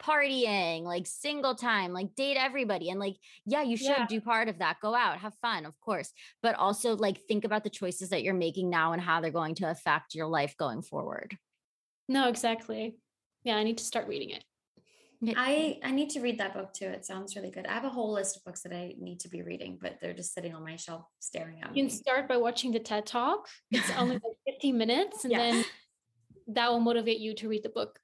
partying, 0.00 0.84
like 0.84 1.06
single 1.06 1.54
time, 1.54 1.92
like 1.92 2.14
date 2.14 2.36
everybody. 2.38 2.88
And 2.88 2.98
like, 2.98 3.16
yeah, 3.44 3.62
you 3.62 3.76
should 3.76 3.88
yeah. 3.88 4.06
do 4.06 4.20
part 4.20 4.48
of 4.48 4.58
that. 4.58 4.78
Go 4.80 4.94
out, 4.94 5.18
have 5.18 5.34
fun, 5.42 5.66
of 5.66 5.78
course. 5.80 6.10
But 6.42 6.54
also 6.54 6.96
like 6.96 7.20
think 7.28 7.44
about 7.44 7.64
the 7.64 7.70
choices 7.70 8.10
that 8.10 8.22
you're 8.22 8.34
making 8.34 8.70
now 8.70 8.92
and 8.92 9.02
how 9.02 9.20
they're 9.20 9.30
going 9.30 9.56
to 9.56 9.70
affect 9.70 10.14
your 10.14 10.26
life 10.26 10.56
going 10.56 10.80
forward. 10.80 11.36
No, 12.08 12.28
exactly. 12.28 12.96
Yeah, 13.44 13.56
I 13.56 13.62
need 13.62 13.78
to 13.78 13.84
start 13.84 14.08
reading 14.08 14.30
it. 14.30 14.44
I 15.36 15.78
I 15.82 15.90
need 15.92 16.10
to 16.10 16.20
read 16.20 16.38
that 16.38 16.54
book 16.54 16.72
too. 16.72 16.86
It 16.86 17.04
sounds 17.04 17.36
really 17.36 17.50
good. 17.50 17.66
I 17.66 17.72
have 17.72 17.84
a 17.84 17.90
whole 17.90 18.12
list 18.12 18.36
of 18.36 18.44
books 18.44 18.62
that 18.62 18.72
I 18.72 18.94
need 18.98 19.20
to 19.20 19.28
be 19.28 19.42
reading, 19.42 19.78
but 19.80 19.98
they're 20.00 20.12
just 20.12 20.34
sitting 20.34 20.54
on 20.54 20.62
my 20.62 20.76
shelf 20.76 21.04
staring 21.20 21.62
at 21.62 21.72
me. 21.72 21.80
You 21.80 21.86
can 21.86 21.96
start 21.96 22.28
by 22.28 22.36
watching 22.36 22.72
the 22.72 22.78
TED 22.78 23.06
Talk. 23.06 23.48
It's 23.70 23.90
only 23.96 24.14
like 24.24 24.36
15 24.46 24.76
minutes, 24.76 25.24
and 25.24 25.32
yeah. 25.32 25.38
then 25.38 25.64
that 26.48 26.70
will 26.70 26.80
motivate 26.80 27.18
you 27.18 27.34
to 27.34 27.48
read 27.48 27.62
the 27.62 27.70
book. 27.70 27.98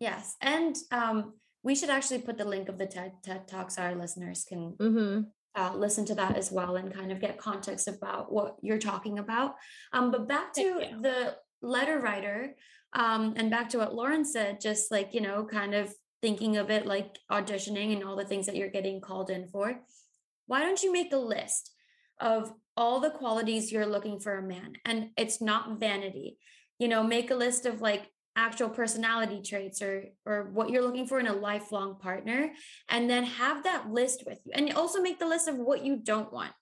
Yes, 0.00 0.36
and 0.40 0.76
um, 0.90 1.34
we 1.62 1.74
should 1.74 1.90
actually 1.90 2.20
put 2.20 2.38
the 2.38 2.44
link 2.44 2.68
of 2.68 2.78
the 2.78 2.86
TED 2.86 3.12
TED 3.22 3.48
Talk 3.48 3.70
so 3.70 3.82
our 3.82 3.94
listeners 3.94 4.44
can 4.48 4.72
mm-hmm. 4.72 5.20
uh, 5.60 5.74
listen 5.74 6.04
to 6.06 6.14
that 6.14 6.36
as 6.36 6.50
well 6.50 6.76
and 6.76 6.94
kind 6.94 7.12
of 7.12 7.20
get 7.20 7.38
context 7.38 7.88
about 7.88 8.32
what 8.32 8.56
you're 8.62 8.78
talking 8.78 9.18
about. 9.18 9.56
Um, 9.92 10.10
but 10.10 10.28
back 10.28 10.52
to 10.54 10.82
the 11.00 11.36
letter 11.60 11.98
writer 11.98 12.54
um, 12.92 13.34
and 13.36 13.50
back 13.50 13.68
to 13.70 13.78
what 13.78 13.94
Lauren 13.94 14.24
said, 14.24 14.60
just 14.60 14.90
like 14.90 15.12
you 15.12 15.20
know, 15.20 15.44
kind 15.44 15.74
of 15.74 15.92
thinking 16.20 16.56
of 16.56 16.70
it 16.70 16.86
like 16.86 17.18
auditioning 17.30 17.92
and 17.92 18.04
all 18.04 18.16
the 18.16 18.24
things 18.24 18.46
that 18.46 18.56
you're 18.56 18.68
getting 18.68 19.00
called 19.00 19.30
in 19.30 19.48
for, 19.48 19.80
why 20.46 20.60
don't 20.60 20.82
you 20.82 20.92
make 20.92 21.12
a 21.12 21.18
list 21.18 21.72
of 22.20 22.52
all 22.76 23.00
the 23.00 23.10
qualities 23.10 23.70
you're 23.70 23.86
looking 23.86 24.18
for 24.18 24.38
a 24.38 24.42
man? 24.42 24.74
And 24.84 25.10
it's 25.16 25.40
not 25.40 25.78
vanity. 25.78 26.38
You 26.78 26.88
know, 26.88 27.02
make 27.02 27.30
a 27.30 27.36
list 27.36 27.66
of 27.66 27.80
like 27.80 28.10
actual 28.36 28.68
personality 28.68 29.42
traits 29.42 29.82
or 29.82 30.04
or 30.24 30.50
what 30.52 30.70
you're 30.70 30.82
looking 30.82 31.08
for 31.08 31.18
in 31.18 31.26
a 31.26 31.32
lifelong 31.32 31.98
partner 31.98 32.52
and 32.88 33.10
then 33.10 33.24
have 33.24 33.64
that 33.64 33.90
list 33.90 34.22
with 34.26 34.38
you. 34.44 34.52
And 34.54 34.72
also 34.72 35.02
make 35.02 35.18
the 35.18 35.26
list 35.26 35.48
of 35.48 35.56
what 35.56 35.84
you 35.84 35.96
don't 35.96 36.32
want 36.32 36.52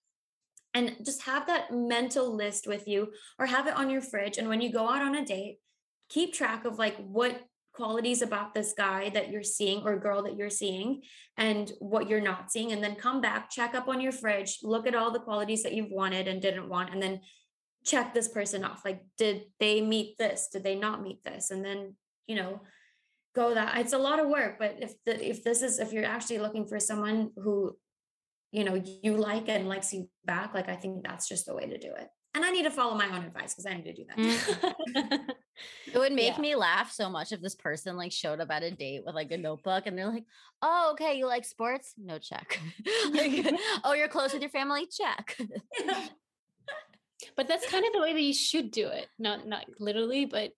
and 0.76 0.94
just 1.02 1.22
have 1.22 1.46
that 1.46 1.72
mental 1.72 2.34
list 2.34 2.66
with 2.66 2.86
you 2.86 3.08
or 3.38 3.46
have 3.46 3.66
it 3.66 3.74
on 3.74 3.88
your 3.88 4.02
fridge 4.02 4.36
and 4.36 4.48
when 4.48 4.60
you 4.60 4.70
go 4.70 4.88
out 4.88 5.02
on 5.02 5.16
a 5.16 5.24
date 5.24 5.58
keep 6.10 6.34
track 6.34 6.64
of 6.64 6.78
like 6.78 6.96
what 6.98 7.40
qualities 7.76 8.22
about 8.22 8.54
this 8.54 8.72
guy 8.76 9.10
that 9.10 9.30
you're 9.30 9.42
seeing 9.42 9.82
or 9.84 9.98
girl 9.98 10.22
that 10.22 10.36
you're 10.36 10.50
seeing 10.50 11.02
and 11.36 11.72
what 11.78 12.08
you're 12.08 12.20
not 12.20 12.50
seeing 12.50 12.72
and 12.72 12.82
then 12.82 12.94
come 12.96 13.20
back 13.20 13.50
check 13.50 13.74
up 13.74 13.86
on 13.86 14.00
your 14.00 14.12
fridge 14.12 14.58
look 14.62 14.86
at 14.86 14.94
all 14.94 15.10
the 15.10 15.20
qualities 15.20 15.62
that 15.62 15.74
you've 15.74 15.90
wanted 15.90 16.26
and 16.26 16.40
didn't 16.42 16.68
want 16.68 16.92
and 16.92 17.02
then 17.02 17.20
check 17.84 18.12
this 18.12 18.28
person 18.28 18.64
off. 18.64 18.84
Like 18.84 19.02
did 19.16 19.44
they 19.60 19.80
meet 19.80 20.18
this? 20.18 20.48
Did 20.52 20.64
they 20.64 20.74
not 20.74 21.02
meet 21.02 21.22
this? 21.22 21.50
And 21.50 21.64
then 21.64 21.94
you 22.26 22.34
know 22.34 22.60
go 23.34 23.54
that 23.54 23.76
it's 23.78 23.92
a 23.92 23.98
lot 23.98 24.18
of 24.18 24.28
work 24.28 24.58
but 24.58 24.76
if 24.80 24.94
the 25.04 25.28
if 25.28 25.44
this 25.44 25.60
is 25.62 25.78
if 25.78 25.92
you're 25.92 26.06
actually 26.06 26.38
looking 26.38 26.66
for 26.66 26.80
someone 26.80 27.30
who 27.36 27.76
you 28.50 28.64
know 28.64 28.82
you 29.02 29.14
like 29.14 29.48
and 29.50 29.68
likes 29.68 29.92
you 29.92 30.08
back 30.24 30.54
like 30.54 30.70
i 30.70 30.74
think 30.74 31.06
that's 31.06 31.28
just 31.28 31.44
the 31.44 31.54
way 31.54 31.66
to 31.66 31.78
do 31.78 31.88
it. 31.88 32.08
And 32.34 32.44
I 32.44 32.50
need 32.50 32.64
to 32.64 32.70
follow 32.70 32.94
my 32.94 33.08
own 33.08 33.24
advice 33.24 33.54
because 33.54 33.64
I 33.64 33.72
need 33.72 33.84
to 33.84 33.94
do 33.94 34.04
that. 34.08 34.18
Mm. 34.18 35.20
It 35.92 35.98
would 35.98 36.12
make 36.12 36.34
yeah. 36.36 36.40
me 36.40 36.54
laugh 36.54 36.92
so 36.92 37.08
much 37.08 37.32
if 37.32 37.40
this 37.40 37.54
person 37.54 37.96
like 37.96 38.12
showed 38.12 38.40
up 38.40 38.50
at 38.50 38.62
a 38.62 38.70
date 38.70 39.02
with 39.04 39.14
like 39.14 39.30
a 39.30 39.36
notebook 39.36 39.86
and 39.86 39.96
they're 39.96 40.10
like, 40.10 40.24
"Oh, 40.62 40.90
okay, 40.92 41.14
you 41.16 41.26
like 41.26 41.44
sports? 41.44 41.94
No 41.96 42.18
check." 42.18 42.60
like, 43.12 43.46
"Oh, 43.84 43.94
you're 43.94 44.08
close 44.08 44.32
with 44.32 44.42
your 44.42 44.50
family? 44.50 44.86
Check." 44.86 45.36
but 47.36 47.48
that's 47.48 47.70
kind 47.70 47.86
of 47.86 47.92
the 47.92 48.00
way 48.00 48.12
that 48.12 48.20
you 48.20 48.34
should 48.34 48.70
do 48.70 48.88
it. 48.88 49.08
Not 49.18 49.46
not 49.46 49.66
literally, 49.78 50.26
but 50.26 50.52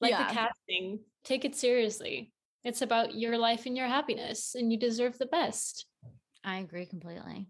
like 0.00 0.10
yeah. 0.10 0.28
the 0.28 0.34
casting, 0.34 1.00
take 1.24 1.44
it 1.44 1.54
seriously. 1.54 2.32
It's 2.64 2.82
about 2.82 3.14
your 3.14 3.38
life 3.38 3.66
and 3.66 3.76
your 3.76 3.86
happiness, 3.86 4.54
and 4.54 4.72
you 4.72 4.78
deserve 4.78 5.18
the 5.18 5.26
best. 5.26 5.86
I 6.44 6.58
agree 6.58 6.86
completely. 6.86 7.48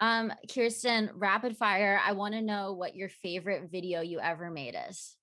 Um, 0.00 0.32
Kirsten, 0.52 1.10
rapid 1.14 1.56
fire. 1.56 2.00
I 2.04 2.12
want 2.12 2.34
to 2.34 2.42
know 2.42 2.72
what 2.72 2.96
your 2.96 3.08
favorite 3.08 3.70
video 3.70 4.00
you 4.00 4.18
ever 4.18 4.50
made 4.50 4.76
is. 4.88 5.16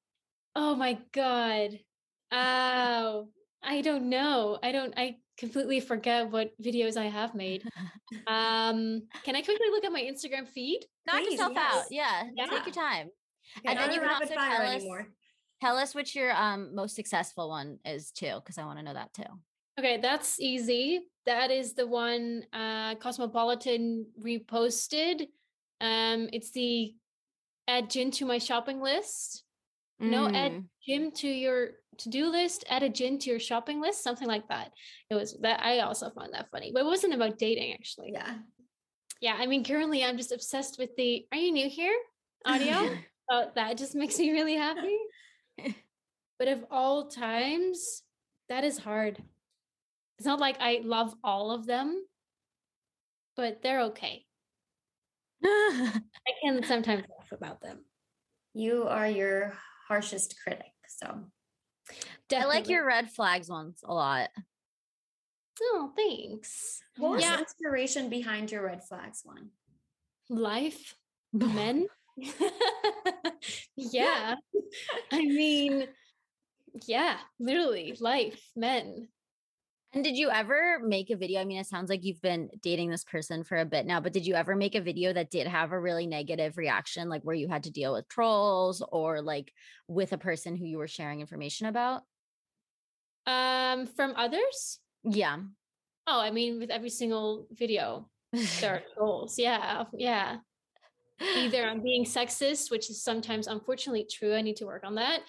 Oh 0.55 0.75
my 0.75 0.97
God. 1.13 1.79
Oh, 2.31 3.29
I 3.63 3.81
don't 3.81 4.09
know. 4.09 4.59
I 4.61 4.71
don't, 4.71 4.93
I 4.97 5.17
completely 5.37 5.79
forget 5.79 6.29
what 6.29 6.51
videos 6.61 6.97
I 6.97 7.05
have 7.05 7.35
made. 7.35 7.63
Um, 8.25 9.03
can 9.23 9.35
I 9.35 9.41
quickly 9.41 9.67
look 9.69 9.85
at 9.85 9.91
my 9.91 10.01
Instagram 10.01 10.47
feed? 10.47 10.83
Knock 11.05 11.17
Please, 11.21 11.33
yourself 11.33 11.53
yes. 11.53 11.75
out. 11.75 11.83
Yeah, 11.91 12.23
yeah. 12.35 12.45
Take 12.45 12.65
your 12.65 12.73
time. 12.73 13.09
Okay, 13.59 13.69
and 13.69 13.77
then 13.79 13.91
you 13.93 13.99
can 13.99 14.09
also 14.09 14.33
tell 14.33 14.61
us, 14.61 14.75
anymore. 14.81 15.07
tell 15.61 15.77
us 15.77 15.93
which 15.93 16.15
your 16.15 16.31
um 16.35 16.73
most 16.73 16.95
successful 16.95 17.49
one 17.49 17.77
is 17.85 18.11
too, 18.11 18.39
because 18.43 18.57
I 18.57 18.65
want 18.65 18.79
to 18.79 18.83
know 18.83 18.93
that 18.93 19.13
too. 19.13 19.29
Okay, 19.79 19.97
that's 19.97 20.39
easy. 20.39 21.01
That 21.27 21.51
is 21.51 21.73
the 21.73 21.85
one 21.85 22.43
uh 22.51 22.95
Cosmopolitan 22.95 24.07
reposted. 24.19 25.27
Um, 25.81 26.29
it's 26.33 26.51
the 26.51 26.95
add 27.67 27.91
gin 27.91 28.09
to 28.11 28.25
my 28.25 28.39
shopping 28.39 28.81
list. 28.81 29.43
Mm. 30.01 30.09
No, 30.09 30.27
add 30.27 30.51
mm. 30.53 30.63
gym 30.85 31.11
to 31.11 31.27
your 31.27 31.71
to-do 31.97 32.27
list, 32.27 32.63
add 32.69 32.83
a 32.83 32.89
gin 32.89 33.19
to 33.19 33.29
your 33.29 33.39
shopping 33.39 33.81
list, 33.81 34.03
something 34.03 34.27
like 34.27 34.47
that. 34.47 34.71
It 35.09 35.15
was 35.15 35.37
that 35.41 35.61
I 35.63 35.79
also 35.79 36.09
found 36.09 36.33
that 36.33 36.49
funny, 36.51 36.71
but 36.73 36.81
it 36.81 36.85
wasn't 36.85 37.13
about 37.13 37.37
dating 37.37 37.73
actually. 37.73 38.11
Yeah. 38.13 38.35
Yeah. 39.21 39.35
I 39.37 39.45
mean, 39.47 39.63
currently 39.63 40.03
I'm 40.03 40.17
just 40.17 40.31
obsessed 40.31 40.77
with 40.79 40.95
the 40.95 41.25
are 41.31 41.37
you 41.37 41.51
new 41.51 41.69
here? 41.69 41.95
Audio. 42.45 42.97
oh, 43.29 43.51
that 43.55 43.77
just 43.77 43.95
makes 43.95 44.17
me 44.17 44.31
really 44.31 44.55
happy. 44.55 44.97
but 46.39 46.47
of 46.47 46.65
all 46.71 47.09
times, 47.09 48.03
that 48.47 48.63
is 48.63 48.77
hard. 48.77 49.21
It's 50.17 50.25
not 50.25 50.39
like 50.39 50.57
I 50.59 50.81
love 50.83 51.13
all 51.23 51.51
of 51.51 51.65
them, 51.65 52.03
but 53.35 53.61
they're 53.61 53.81
okay. 53.83 54.25
I 55.43 56.01
can 56.43 56.63
sometimes 56.63 57.03
laugh 57.03 57.31
about 57.31 57.61
them. 57.61 57.85
You 58.53 58.83
are 58.83 59.07
your 59.07 59.53
harshest 59.89 60.35
critic. 60.41 60.71
So 60.87 61.25
Definitely. 62.29 62.55
I 62.55 62.59
like 62.59 62.69
your 62.69 62.85
red 62.85 63.09
flags 63.09 63.49
ones 63.49 63.81
a 63.83 63.93
lot. 63.93 64.29
Oh, 65.61 65.91
thanks. 65.95 66.81
What 66.97 67.13
was 67.13 67.23
yeah. 67.23 67.35
the 67.35 67.41
inspiration 67.41 68.09
behind 68.09 68.51
your 68.51 68.63
red 68.63 68.83
flags 68.87 69.21
one? 69.23 69.49
Life, 70.29 70.95
men. 71.33 71.87
yeah. 73.75 74.35
I 75.11 75.25
mean, 75.25 75.87
yeah, 76.87 77.17
literally 77.39 77.97
life, 77.99 78.41
men. 78.55 79.09
And 79.91 80.03
did 80.03 80.17
you 80.17 80.29
ever 80.29 80.79
make 80.83 81.09
a 81.09 81.15
video? 81.15 81.41
I 81.41 81.45
mean, 81.45 81.57
it 81.57 81.65
sounds 81.65 81.89
like 81.89 82.03
you've 82.03 82.21
been 82.21 82.49
dating 82.61 82.91
this 82.91 83.03
person 83.03 83.43
for 83.43 83.57
a 83.57 83.65
bit 83.65 83.87
now, 83.87 83.99
but 83.99 84.13
did 84.13 84.25
you 84.25 84.35
ever 84.35 84.55
make 84.55 84.75
a 84.75 84.81
video 84.81 85.11
that 85.13 85.31
did 85.31 85.47
have 85.47 85.71
a 85.71 85.79
really 85.79 86.05
negative 86.05 86.57
reaction, 86.57 87.09
like 87.09 87.23
where 87.23 87.35
you 87.35 87.47
had 87.47 87.63
to 87.63 87.71
deal 87.71 87.93
with 87.93 88.07
trolls 88.07 88.83
or 88.91 89.21
like 89.21 89.51
with 89.87 90.13
a 90.13 90.17
person 90.17 90.55
who 90.55 90.65
you 90.65 90.77
were 90.77 90.87
sharing 90.87 91.21
information 91.21 91.65
about? 91.65 92.03
Um, 93.25 93.87
from 93.87 94.13
others? 94.15 94.79
Yeah. 95.03 95.37
Oh, 96.05 96.19
I 96.19 96.29
mean, 96.29 96.59
with 96.59 96.69
every 96.69 96.89
single 96.91 97.47
video, 97.51 98.09
there 98.61 98.75
are 98.75 98.83
trolls. 98.95 99.39
Yeah. 99.39 99.85
Yeah. 99.97 100.37
Either 101.19 101.63
I'm 101.63 101.81
being 101.81 102.05
sexist, 102.05 102.69
which 102.69 102.91
is 102.91 103.03
sometimes 103.03 103.47
unfortunately 103.47 104.05
true. 104.09 104.35
I 104.35 104.41
need 104.41 104.57
to 104.57 104.65
work 104.65 104.83
on 104.85 104.95
that 104.95 105.21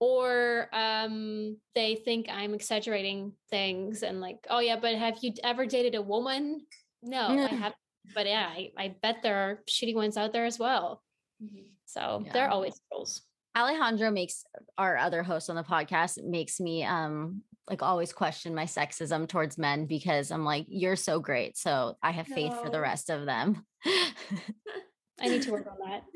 or 0.00 0.68
um, 0.72 1.58
they 1.74 1.94
think 1.94 2.28
I'm 2.30 2.54
exaggerating 2.54 3.32
things 3.50 4.02
and 4.02 4.20
like, 4.20 4.38
oh 4.48 4.58
yeah, 4.58 4.78
but 4.80 4.94
have 4.94 5.18
you 5.20 5.32
ever 5.44 5.66
dated 5.66 5.94
a 5.94 6.02
woman? 6.02 6.62
No, 7.02 7.32
yeah. 7.32 7.48
I 7.50 7.54
have. 7.54 7.74
But 8.14 8.26
yeah, 8.26 8.48
I, 8.50 8.70
I, 8.78 8.94
bet 9.02 9.22
there 9.22 9.36
are 9.36 9.62
shitty 9.68 9.94
ones 9.94 10.16
out 10.16 10.32
there 10.32 10.46
as 10.46 10.58
well. 10.58 11.02
Mm-hmm. 11.42 11.64
So 11.84 12.22
yeah. 12.24 12.32
there 12.32 12.46
are 12.46 12.50
always 12.50 12.80
trolls. 12.88 13.22
Alejandro 13.56 14.10
makes 14.10 14.44
our 14.78 14.96
other 14.96 15.22
host 15.22 15.50
on 15.50 15.56
the 15.56 15.62
podcast 15.62 16.22
makes 16.24 16.60
me 16.60 16.84
um 16.84 17.42
like 17.68 17.82
always 17.82 18.12
question 18.12 18.54
my 18.54 18.64
sexism 18.64 19.28
towards 19.28 19.58
men 19.58 19.86
because 19.86 20.30
I'm 20.30 20.44
like, 20.44 20.64
you're 20.68 20.96
so 20.96 21.20
great. 21.20 21.56
So 21.56 21.96
I 22.02 22.10
have 22.10 22.26
faith 22.26 22.52
no. 22.52 22.62
for 22.62 22.70
the 22.70 22.80
rest 22.80 23.10
of 23.10 23.26
them. 23.26 23.64
I 23.84 25.28
need 25.28 25.42
to 25.42 25.52
work 25.52 25.66
on 25.70 25.90
that. 25.90 26.04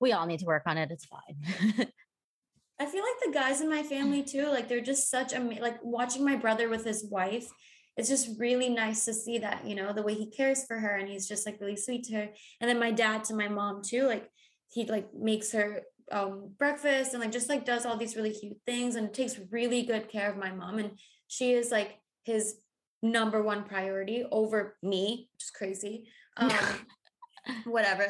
We 0.00 0.12
all 0.12 0.26
need 0.26 0.40
to 0.40 0.44
work 0.44 0.64
on 0.66 0.76
it. 0.76 0.90
It's 0.90 1.06
fine. 1.06 1.86
I 2.82 2.86
feel 2.86 3.04
like 3.04 3.24
the 3.24 3.38
guys 3.38 3.60
in 3.60 3.70
my 3.70 3.84
family 3.84 4.24
too, 4.24 4.48
like 4.48 4.68
they're 4.68 4.80
just 4.80 5.08
such 5.08 5.32
a 5.32 5.38
like 5.38 5.78
watching 5.84 6.24
my 6.24 6.34
brother 6.34 6.68
with 6.68 6.84
his 6.84 7.06
wife. 7.08 7.46
It's 7.96 8.08
just 8.08 8.40
really 8.40 8.68
nice 8.68 9.04
to 9.04 9.14
see 9.14 9.38
that, 9.38 9.64
you 9.64 9.76
know, 9.76 9.92
the 9.92 10.02
way 10.02 10.14
he 10.14 10.32
cares 10.32 10.64
for 10.64 10.80
her 10.80 10.96
and 10.96 11.08
he's 11.08 11.28
just 11.28 11.46
like 11.46 11.60
really 11.60 11.76
sweet 11.76 12.02
to 12.06 12.16
her. 12.16 12.28
And 12.60 12.68
then 12.68 12.80
my 12.80 12.90
dad 12.90 13.22
to 13.24 13.36
my 13.36 13.46
mom 13.46 13.82
too, 13.84 14.08
like 14.08 14.28
he 14.68 14.84
like 14.86 15.14
makes 15.14 15.52
her 15.52 15.82
um 16.10 16.50
breakfast 16.58 17.12
and 17.12 17.22
like 17.22 17.30
just 17.30 17.48
like 17.48 17.64
does 17.64 17.86
all 17.86 17.96
these 17.96 18.16
really 18.16 18.32
cute 18.32 18.56
things 18.66 18.96
and 18.96 19.14
takes 19.14 19.38
really 19.52 19.82
good 19.84 20.08
care 20.08 20.28
of 20.28 20.36
my 20.36 20.50
mom 20.50 20.80
and 20.80 20.98
she 21.28 21.52
is 21.52 21.70
like 21.70 22.00
his 22.24 22.56
number 23.00 23.44
one 23.44 23.62
priority 23.62 24.24
over 24.32 24.76
me, 24.82 25.28
which 25.32 25.44
is 25.44 25.50
crazy. 25.50 26.08
Um 26.36 26.50
whatever. 27.64 28.06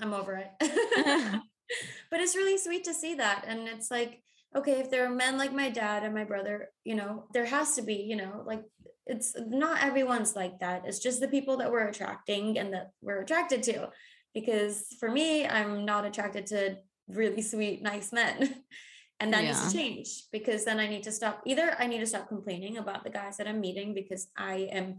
I'm 0.00 0.14
over 0.14 0.44
it. 0.60 1.40
but 2.10 2.20
it's 2.20 2.36
really 2.36 2.58
sweet 2.58 2.84
to 2.84 2.94
see 2.94 3.14
that. 3.14 3.44
And 3.46 3.68
it's 3.68 3.90
like, 3.90 4.22
okay, 4.56 4.80
if 4.80 4.90
there 4.90 5.06
are 5.06 5.10
men 5.10 5.38
like 5.38 5.52
my 5.52 5.70
dad 5.70 6.02
and 6.02 6.14
my 6.14 6.24
brother, 6.24 6.68
you 6.84 6.94
know, 6.94 7.24
there 7.32 7.46
has 7.46 7.76
to 7.76 7.82
be, 7.82 7.94
you 7.94 8.16
know, 8.16 8.42
like 8.44 8.62
it's 9.06 9.34
not 9.38 9.82
everyone's 9.82 10.36
like 10.36 10.60
that. 10.60 10.82
It's 10.86 10.98
just 10.98 11.20
the 11.20 11.28
people 11.28 11.56
that 11.58 11.70
we're 11.70 11.88
attracting 11.88 12.58
and 12.58 12.72
that 12.72 12.90
we're 13.00 13.20
attracted 13.20 13.62
to. 13.64 13.90
Because 14.34 14.86
for 15.00 15.10
me, 15.10 15.46
I'm 15.46 15.84
not 15.84 16.04
attracted 16.04 16.46
to 16.46 16.76
really 17.08 17.42
sweet, 17.42 17.82
nice 17.82 18.12
men. 18.12 18.62
and 19.20 19.32
that 19.32 19.42
yeah. 19.42 19.50
needs 19.50 19.66
to 19.66 19.78
change 19.78 20.22
because 20.32 20.64
then 20.64 20.78
I 20.78 20.88
need 20.88 21.02
to 21.04 21.12
stop. 21.12 21.42
Either 21.44 21.76
I 21.78 21.86
need 21.86 21.98
to 21.98 22.06
stop 22.06 22.28
complaining 22.28 22.78
about 22.78 23.04
the 23.04 23.10
guys 23.10 23.36
that 23.36 23.46
I'm 23.46 23.60
meeting 23.60 23.94
because 23.94 24.28
I 24.36 24.68
am 24.72 24.98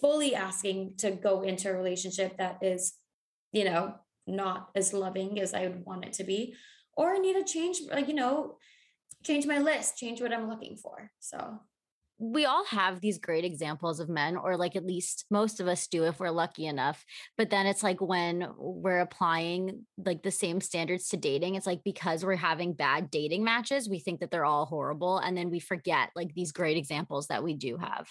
fully 0.00 0.34
asking 0.34 0.94
to 0.98 1.10
go 1.10 1.42
into 1.42 1.70
a 1.70 1.74
relationship 1.74 2.38
that 2.38 2.58
is, 2.62 2.94
you 3.52 3.64
know, 3.64 3.94
not 4.30 4.70
as 4.74 4.92
loving 4.92 5.40
as 5.40 5.54
I 5.54 5.62
would 5.66 5.84
want 5.84 6.04
it 6.04 6.12
to 6.14 6.24
be, 6.24 6.54
or 6.96 7.14
I 7.14 7.18
need 7.18 7.34
to 7.34 7.44
change, 7.44 7.80
like, 7.90 8.08
you 8.08 8.14
know, 8.14 8.56
change 9.24 9.46
my 9.46 9.58
list, 9.58 9.96
change 9.96 10.20
what 10.20 10.32
I'm 10.32 10.48
looking 10.48 10.76
for. 10.76 11.10
So 11.18 11.60
we 12.18 12.44
all 12.44 12.66
have 12.66 13.00
these 13.00 13.18
great 13.18 13.46
examples 13.46 13.98
of 13.98 14.10
men, 14.10 14.36
or 14.36 14.56
like 14.56 14.76
at 14.76 14.84
least 14.84 15.24
most 15.30 15.58
of 15.58 15.66
us 15.66 15.86
do 15.86 16.04
if 16.04 16.20
we're 16.20 16.30
lucky 16.30 16.66
enough. 16.66 17.02
But 17.38 17.48
then 17.48 17.66
it's 17.66 17.82
like 17.82 18.00
when 18.00 18.46
we're 18.58 19.00
applying 19.00 19.86
like 19.96 20.22
the 20.22 20.30
same 20.30 20.60
standards 20.60 21.08
to 21.08 21.16
dating, 21.16 21.54
it's 21.54 21.66
like 21.66 21.80
because 21.82 22.24
we're 22.24 22.36
having 22.36 22.74
bad 22.74 23.10
dating 23.10 23.42
matches, 23.42 23.88
we 23.88 24.00
think 24.00 24.20
that 24.20 24.30
they're 24.30 24.44
all 24.44 24.66
horrible. 24.66 25.16
And 25.16 25.34
then 25.34 25.50
we 25.50 25.60
forget 25.60 26.10
like 26.14 26.34
these 26.34 26.52
great 26.52 26.76
examples 26.76 27.28
that 27.28 27.42
we 27.42 27.54
do 27.54 27.78
have. 27.78 28.06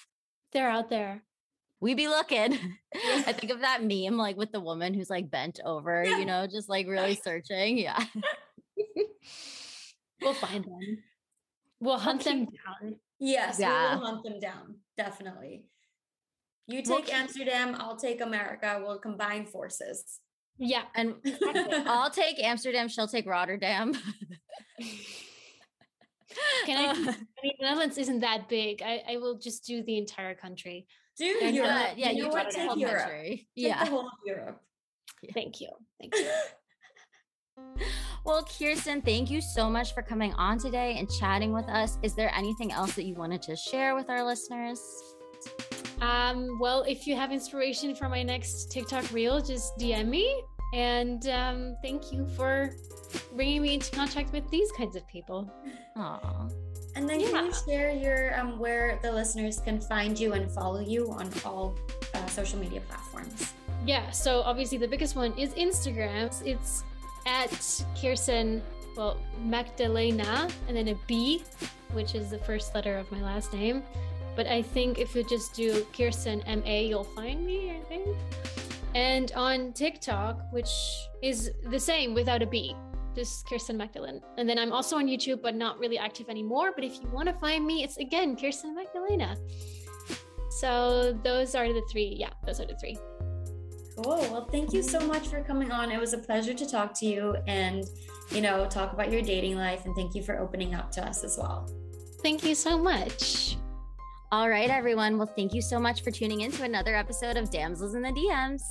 They're 0.53 0.71
out 0.71 0.89
there 0.89 1.21
we 1.81 1.93
be 1.95 2.07
looking. 2.07 2.57
I 2.95 3.33
think 3.33 3.51
of 3.51 3.61
that 3.61 3.83
meme 3.83 4.17
like 4.17 4.37
with 4.37 4.51
the 4.51 4.59
woman 4.59 4.93
who's 4.93 5.09
like 5.09 5.31
bent 5.31 5.59
over, 5.63 6.03
you 6.03 6.25
know, 6.25 6.47
just 6.47 6.69
like 6.69 6.87
really 6.87 7.15
searching. 7.15 7.77
Yeah. 7.77 8.03
we'll 10.21 10.33
find 10.33 10.63
them. 10.63 11.03
We'll 11.79 11.97
hunt 11.97 12.23
them 12.23 12.45
down. 12.45 12.95
Yes, 13.19 13.57
yeah. 13.59 13.95
we 13.95 13.99
will 13.99 14.07
hunt 14.07 14.23
them 14.23 14.39
down. 14.39 14.75
Definitely. 14.97 15.65
You 16.67 16.81
take 16.81 17.07
we'll 17.07 17.15
Amsterdam, 17.15 17.75
I'll 17.79 17.97
take 17.97 18.21
America. 18.21 18.81
We'll 18.85 18.99
combine 18.99 19.45
forces. 19.45 20.19
Yeah. 20.57 20.83
And 20.93 21.15
I'll 21.87 22.11
take 22.11 22.37
Amsterdam, 22.43 22.89
she'll 22.89 23.07
take 23.07 23.25
Rotterdam. 23.25 23.93
Can 26.65 26.77
I? 26.77 26.91
I 26.91 26.93
mean, 26.93 27.05
the 27.59 27.65
Netherlands 27.65 27.97
isn't 27.97 28.19
that 28.19 28.47
big. 28.49 28.81
I, 28.83 29.01
I 29.09 29.17
will 29.17 29.39
just 29.39 29.65
do 29.65 29.81
the 29.83 29.97
entire 29.97 30.35
country. 30.35 30.85
Do 31.19 31.39
and, 31.41 31.55
Europe. 31.55 31.71
Uh, 31.71 31.93
yeah, 31.97 32.11
you, 32.11 32.25
you 32.25 32.29
what? 32.29 32.49
Take 32.49 32.77
Europe. 32.77 33.09
Take 33.09 33.47
yeah. 33.55 33.83
the 33.83 33.89
whole 33.89 34.07
of 34.07 34.13
Europe. 34.25 34.61
Thank 35.33 35.59
you. 35.61 35.69
Thank 35.99 36.15
you. 36.15 36.29
Well, 38.25 38.43
Kirsten, 38.43 39.01
thank 39.01 39.29
you 39.31 39.41
so 39.41 39.69
much 39.69 39.93
for 39.93 40.01
coming 40.01 40.33
on 40.33 40.59
today 40.59 40.95
and 40.97 41.09
chatting 41.09 41.53
with 41.53 41.67
us. 41.67 41.97
Is 42.03 42.13
there 42.15 42.31
anything 42.35 42.71
else 42.71 42.93
that 42.93 43.03
you 43.03 43.15
wanted 43.15 43.41
to 43.43 43.55
share 43.55 43.95
with 43.95 44.09
our 44.09 44.23
listeners? 44.23 44.81
Um, 46.01 46.59
well, 46.59 46.83
if 46.83 47.07
you 47.07 47.15
have 47.15 47.31
inspiration 47.31 47.95
for 47.95 48.07
my 48.07 48.23
next 48.23 48.71
TikTok 48.71 49.11
reel, 49.11 49.41
just 49.41 49.77
DM 49.77 50.07
me. 50.07 50.43
And 50.73 51.27
um, 51.27 51.75
thank 51.81 52.11
you 52.11 52.27
for 52.27 52.71
bringing 53.35 53.61
me 53.61 53.73
into 53.73 53.91
contact 53.91 54.31
with 54.31 54.49
these 54.49 54.71
kinds 54.71 54.95
of 54.95 55.07
people. 55.07 55.51
Aww. 55.97 56.51
And 56.95 57.07
then 57.07 57.19
yeah. 57.19 57.29
can 57.29 57.45
you 57.45 57.53
share 57.67 57.91
your 57.91 58.39
um, 58.39 58.59
where 58.59 58.99
the 59.01 59.11
listeners 59.11 59.59
can 59.59 59.79
find 59.79 60.19
you 60.19 60.33
and 60.33 60.51
follow 60.51 60.79
you 60.79 61.11
on 61.11 61.29
all 61.45 61.77
uh, 62.13 62.25
social 62.27 62.59
media 62.59 62.81
platforms? 62.81 63.53
Yeah, 63.85 64.09
so 64.11 64.41
obviously 64.41 64.77
the 64.77 64.87
biggest 64.87 65.15
one 65.15 65.31
is 65.37 65.53
Instagram. 65.53 66.29
It's 66.45 66.83
at 67.25 67.85
Kirsten, 67.99 68.61
well, 68.97 69.17
Magdalena, 69.43 70.49
and 70.67 70.75
then 70.75 70.89
a 70.89 70.95
B, 71.07 71.43
which 71.93 72.15
is 72.15 72.29
the 72.29 72.39
first 72.39 72.75
letter 72.75 72.97
of 72.97 73.09
my 73.11 73.21
last 73.21 73.53
name. 73.53 73.83
But 74.35 74.47
I 74.47 74.61
think 74.61 74.99
if 74.99 75.15
you 75.15 75.23
just 75.23 75.53
do 75.53 75.85
Kirsten 75.95 76.41
M 76.41 76.63
A, 76.65 76.87
you'll 76.87 77.03
find 77.03 77.45
me. 77.45 77.71
I 77.71 77.79
think. 77.87 78.17
And 78.95 79.31
on 79.33 79.73
TikTok, 79.73 80.51
which 80.51 80.69
is 81.21 81.51
the 81.69 81.79
same 81.79 82.13
without 82.13 82.41
a 82.41 82.47
B 82.47 82.75
just 83.19 83.45
Kirsten 83.47 83.75
Magdalena. 83.77 84.21
And 84.37 84.47
then 84.47 84.57
I'm 84.57 84.71
also 84.71 84.95
on 84.95 85.07
YouTube, 85.07 85.41
but 85.41 85.55
not 85.55 85.77
really 85.77 85.97
active 85.97 86.29
anymore. 86.29 86.71
But 86.73 86.85
if 86.85 87.01
you 87.01 87.09
want 87.09 87.27
to 87.27 87.33
find 87.33 87.65
me, 87.65 87.83
it's 87.83 87.97
again 87.97 88.35
Kirsten 88.35 88.73
Magdalena. 88.73 89.35
So 90.49 91.19
those 91.23 91.53
are 91.53 91.71
the 91.71 91.83
three. 91.91 92.15
Yeah, 92.17 92.29
those 92.45 92.59
are 92.59 92.65
the 92.65 92.75
three. 92.75 92.97
Cool. 93.97 94.21
Well, 94.31 94.47
thank 94.49 94.71
you 94.71 94.81
so 94.81 94.99
much 95.01 95.27
for 95.27 95.43
coming 95.43 95.71
on. 95.71 95.91
It 95.91 95.99
was 95.99 96.13
a 96.13 96.17
pleasure 96.17 96.53
to 96.53 96.65
talk 96.65 96.93
to 96.99 97.05
you 97.05 97.35
and, 97.47 97.83
you 98.31 98.39
know, 98.39 98.65
talk 98.65 98.93
about 98.93 99.11
your 99.11 99.21
dating 99.21 99.57
life. 99.57 99.85
And 99.85 99.93
thank 99.95 100.15
you 100.15 100.23
for 100.23 100.39
opening 100.39 100.73
up 100.73 100.89
to 100.93 101.05
us 101.05 101.25
as 101.25 101.37
well. 101.37 101.69
Thank 102.23 102.45
you 102.45 102.55
so 102.55 102.77
much. 102.77 103.57
All 104.31 104.49
right, 104.49 104.69
everyone. 104.69 105.17
Well, 105.17 105.31
thank 105.35 105.53
you 105.53 105.61
so 105.61 105.79
much 105.79 106.01
for 106.03 106.11
tuning 106.11 106.41
in 106.41 106.51
to 106.53 106.63
another 106.63 106.95
episode 106.95 107.35
of 107.35 107.49
Damsels 107.49 107.95
in 107.95 108.01
the 108.01 108.11
DMs. 108.11 108.61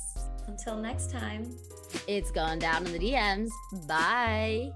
Until 0.47 0.77
next 0.77 1.11
time, 1.11 1.55
it's 2.07 2.31
gone 2.31 2.59
down 2.59 2.85
in 2.85 2.91
the 2.91 2.99
DMs. 2.99 3.49
Bye. 3.87 4.71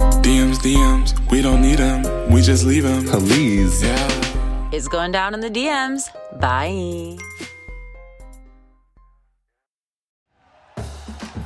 DMs, 0.00 0.58
DMs, 0.58 1.30
we 1.30 1.40
don't 1.42 1.62
need 1.62 1.78
them, 1.78 2.30
we 2.32 2.42
just 2.42 2.64
leave 2.64 2.82
them. 2.82 3.04
Please. 3.04 3.82
Yeah. 3.82 4.70
It's 4.72 4.88
going 4.88 5.12
down 5.12 5.34
in 5.34 5.40
the 5.40 5.50
DMs. 5.50 6.10
Bye. 6.40 7.16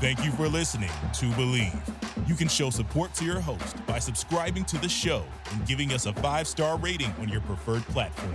Thank 0.00 0.24
you 0.24 0.30
for 0.32 0.48
listening 0.48 0.88
to 1.14 1.26
Bleav. 1.32 1.78
You 2.26 2.34
can 2.34 2.48
show 2.48 2.70
support 2.70 3.12
to 3.14 3.24
your 3.24 3.38
host 3.38 3.84
by 3.86 3.98
subscribing 3.98 4.64
to 4.64 4.78
the 4.78 4.88
show 4.88 5.24
and 5.52 5.66
giving 5.66 5.92
us 5.92 6.06
a 6.06 6.12
five 6.14 6.48
star 6.48 6.78
rating 6.78 7.12
on 7.20 7.28
your 7.28 7.42
preferred 7.42 7.82
platform. 7.84 8.34